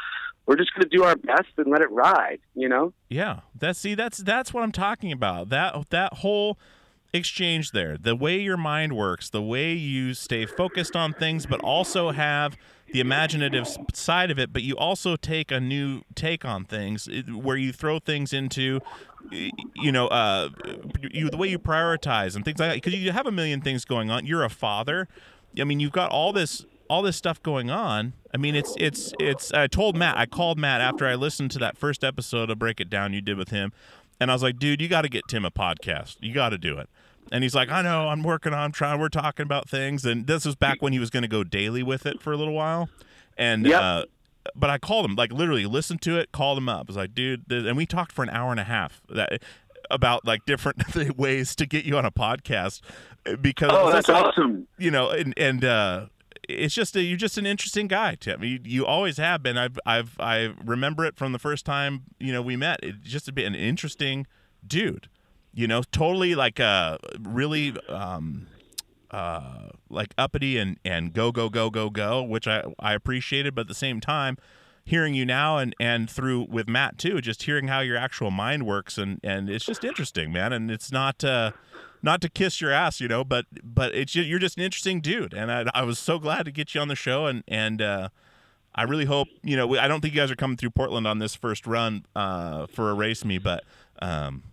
[0.45, 2.39] we're just going to do our best and let it ride.
[2.55, 2.93] You know.
[3.07, 5.47] Yeah, that's see, that's that's what I'm talking about.
[5.49, 6.57] That that whole
[7.13, 11.61] exchange there, the way your mind works, the way you stay focused on things, but
[11.61, 12.57] also have
[12.91, 17.57] the imaginative side of it, but you also take a new take on things where
[17.57, 18.79] you throw things into
[19.29, 20.47] you know uh
[21.11, 23.83] you the way you prioritize and things like that because you have a million things
[23.83, 24.25] going on.
[24.25, 25.07] You're a father.
[25.59, 28.13] I mean you've got all this all this stuff going on.
[28.33, 31.59] I mean it's it's it's i told matt i called matt after i listened to
[31.59, 33.73] that first episode of break it down you did with him
[34.19, 36.17] and i was like dude you got to get tim a podcast.
[36.21, 36.87] You got to do it
[37.31, 40.27] and he's like i know i'm working on I'm trying we're talking about things and
[40.27, 42.53] this was back when he was going to go daily with it for a little
[42.53, 42.89] while
[43.37, 43.81] and Yep.
[43.81, 44.03] uh
[44.55, 46.85] but I called him, like literally listened to it, called him up.
[46.87, 49.43] I was like, dude, and we talked for an hour and a half that
[49.91, 52.79] about like different ways to get you on a podcast
[53.25, 54.67] uh, because Oh, it's that's also- awesome.
[54.77, 56.05] you know, and and uh,
[56.47, 58.41] it's just a, you're just an interesting guy, Tim.
[58.41, 59.57] You, you always have been.
[59.57, 62.79] I've I've I remember it from the first time you know we met.
[62.81, 64.27] It just been an interesting
[64.65, 65.09] dude.
[65.57, 68.45] You know, totally like uh really um
[69.09, 73.61] uh like uppity and and go go go go go, which I I appreciated, but
[73.61, 74.37] at the same time.
[74.85, 78.67] Hearing you now and and through with Matt too, just hearing how your actual mind
[78.67, 80.53] works and and it's just interesting, man.
[80.53, 81.51] And it's not uh,
[82.03, 85.01] not to kiss your ass, you know, but but it's ju- you're just an interesting
[85.01, 87.81] dude, and I, I was so glad to get you on the show, and and
[87.81, 88.09] uh,
[88.75, 89.75] I really hope you know.
[89.75, 92.91] I don't think you guys are coming through Portland on this first run uh, for
[92.91, 93.63] Erase Me, but
[94.01, 94.43] um,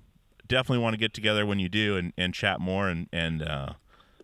[0.46, 3.74] definitely want to get together when you do and, and chat more and and uh,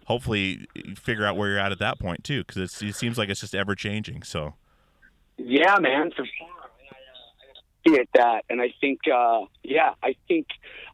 [0.07, 0.67] hopefully
[0.97, 3.55] figure out where you're at at that point too, because it seems like it's just
[3.55, 4.23] ever changing.
[4.23, 4.55] So
[5.37, 6.49] Yeah, man, for sure.
[6.49, 10.49] I, uh, appreciate that, and I think, uh, yeah, I think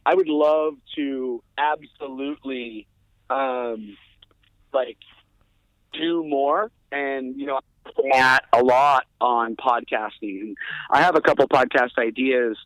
[0.05, 2.87] I would love to absolutely,
[3.29, 3.97] um,
[4.71, 4.97] like,
[5.93, 6.71] do more.
[6.91, 7.59] And you know,
[8.03, 10.53] Matt a lot on podcasting,
[10.89, 12.57] I have a couple podcast ideas.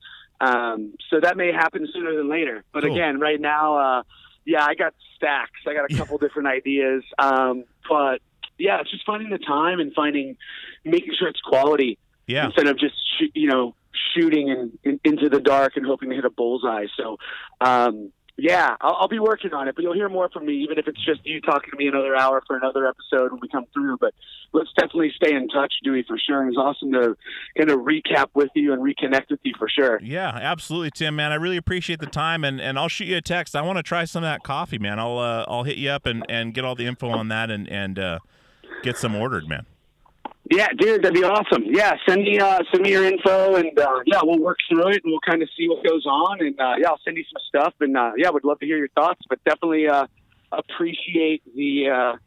[0.42, 2.64] Um, so that may happen sooner than later.
[2.74, 2.96] But Cool.
[2.96, 4.04] again, right now, uh,
[4.44, 5.60] yeah, I got stacks.
[5.68, 7.04] I got a couple different ideas.
[7.20, 8.22] Um, but
[8.58, 10.36] yeah, it's just finding the time and finding,
[10.84, 12.96] making sure it's quality yeah, instead of just
[13.34, 13.76] you know
[14.16, 16.88] shooting in, in, into the dark and hoping to hit a bullseye.
[16.98, 17.18] So,
[17.60, 18.12] um,
[18.42, 20.88] yeah, I'll, I'll be working on it, but you'll hear more from me, even if
[20.88, 23.98] it's just you talking to me another hour for another episode when we come through.
[23.98, 24.16] But
[24.52, 26.48] let's definitely stay in touch, Dewey, for sure.
[26.48, 27.16] It's awesome to
[27.56, 30.00] kind of recap with you and reconnect with you for sure.
[30.02, 31.16] yeah, absolutely, Tim.
[31.16, 33.56] Man, I really appreciate the time, and, and I'll shoot you a text.
[33.56, 34.98] I want to try some of that coffee, man.
[34.98, 37.70] I'll uh, I'll hit you up and, and get all the info on that and
[37.70, 38.20] and uh,
[38.82, 39.68] get some ordered, man.
[40.50, 41.64] Yeah, dude, that'd be awesome.
[41.66, 45.02] Yeah, send me uh, send me your info, and uh, yeah, we'll work through it,
[45.04, 47.42] and we'll kind of see what goes on, and uh, yeah, I'll send you some
[47.48, 50.08] stuff, and uh, yeah, would love to hear your thoughts, but definitely uh,
[50.52, 52.18] appreciate the uh,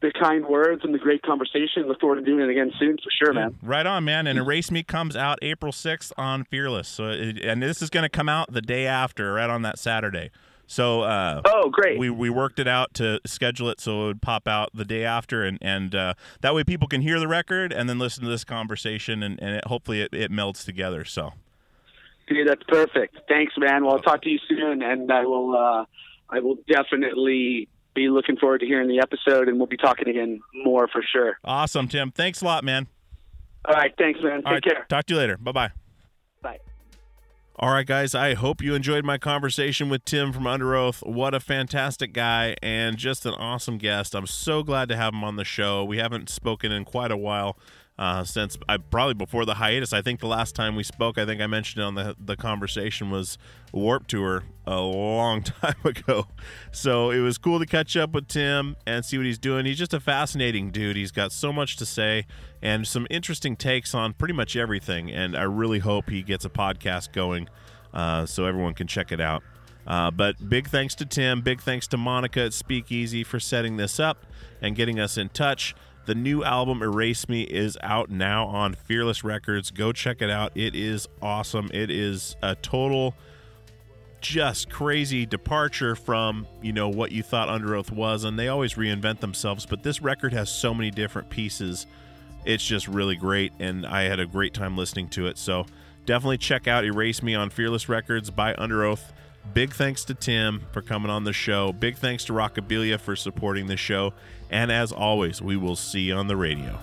[0.00, 1.86] the kind words and the great conversation.
[1.86, 3.58] Look forward to doing it again soon for sure, man.
[3.62, 4.26] Right on, man.
[4.26, 6.88] And Erase Me comes out April 6th on Fearless.
[6.88, 9.78] So, it, and this is going to come out the day after, right on that
[9.78, 10.30] Saturday.
[10.72, 11.98] So, uh, Oh, great.
[11.98, 15.04] we we worked it out to schedule it so it would pop out the day
[15.04, 18.30] after, and and uh, that way people can hear the record and then listen to
[18.30, 21.04] this conversation, and and it, hopefully it, it melds together.
[21.04, 21.32] So,
[22.28, 23.16] Dude, that's perfect.
[23.28, 23.84] Thanks, man.
[23.84, 25.84] Well, I'll talk to you soon, and I will uh,
[26.30, 30.40] I will definitely be looking forward to hearing the episode, and we'll be talking again
[30.54, 31.36] more for sure.
[31.44, 32.12] awesome, Tim.
[32.12, 32.86] Thanks a lot, man.
[33.64, 34.36] All right, thanks, man.
[34.36, 34.86] Take All right, care.
[34.88, 35.36] talk to you later.
[35.36, 35.50] Bye.
[35.50, 35.70] Bye.
[37.62, 41.06] All right, guys, I hope you enjoyed my conversation with Tim from Underoath.
[41.06, 44.14] What a fantastic guy and just an awesome guest.
[44.14, 45.84] I'm so glad to have him on the show.
[45.84, 47.58] We haven't spoken in quite a while.
[48.00, 51.26] Uh, since I probably before the hiatus, I think the last time we spoke, I
[51.26, 53.36] think I mentioned on the the conversation was
[53.72, 56.26] Warped Tour a long time ago.
[56.72, 59.66] So it was cool to catch up with Tim and see what he's doing.
[59.66, 60.96] He's just a fascinating dude.
[60.96, 62.24] He's got so much to say
[62.62, 65.10] and some interesting takes on pretty much everything.
[65.10, 67.50] And I really hope he gets a podcast going
[67.92, 69.42] uh, so everyone can check it out.
[69.86, 71.42] Uh, but big thanks to Tim.
[71.42, 74.24] Big thanks to Monica at Speakeasy for setting this up
[74.62, 75.74] and getting us in touch.
[76.10, 79.70] The new album Erase Me is out now on Fearless Records.
[79.70, 80.50] Go check it out.
[80.56, 81.70] It is awesome.
[81.72, 83.14] It is a total
[84.20, 89.20] just crazy departure from you know what you thought Underoath was, and they always reinvent
[89.20, 89.66] themselves.
[89.66, 91.86] But this record has so many different pieces.
[92.44, 95.38] It's just really great, and I had a great time listening to it.
[95.38, 95.64] So
[96.06, 99.12] definitely check out Erase Me on Fearless Records by Underoath.
[99.52, 101.72] Big thanks to Tim for coming on the show.
[101.72, 104.12] Big thanks to Rockabilia for supporting the show.
[104.50, 106.78] And as always, we will see you on the radio.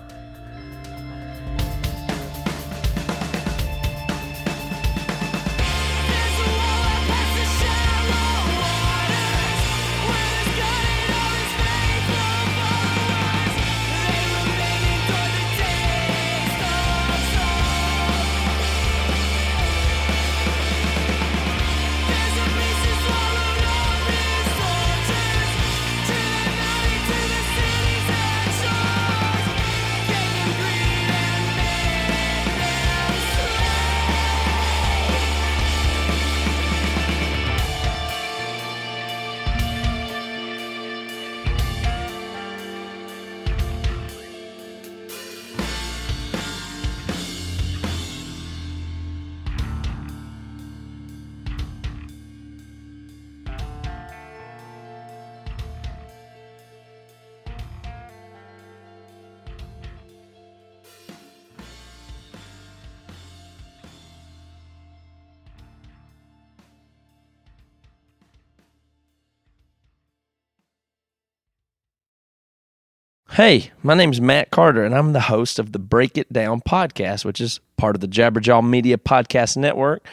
[73.37, 77.23] Hey, my name's Matt Carter, and I'm the host of the Break It Down podcast,
[77.23, 80.03] which is part of the Jabberjaw Media Podcast Network.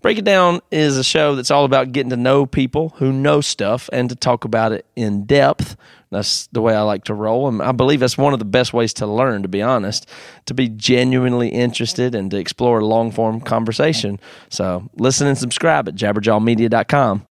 [0.00, 3.40] Break It Down is a show that's all about getting to know people who know
[3.40, 5.76] stuff and to talk about it in depth.
[6.10, 8.74] That's the way I like to roll, and I believe that's one of the best
[8.74, 10.08] ways to learn, to be honest,
[10.46, 14.18] to be genuinely interested and to explore long form conversation.
[14.48, 17.28] So listen and subscribe at jabberjawmedia.com.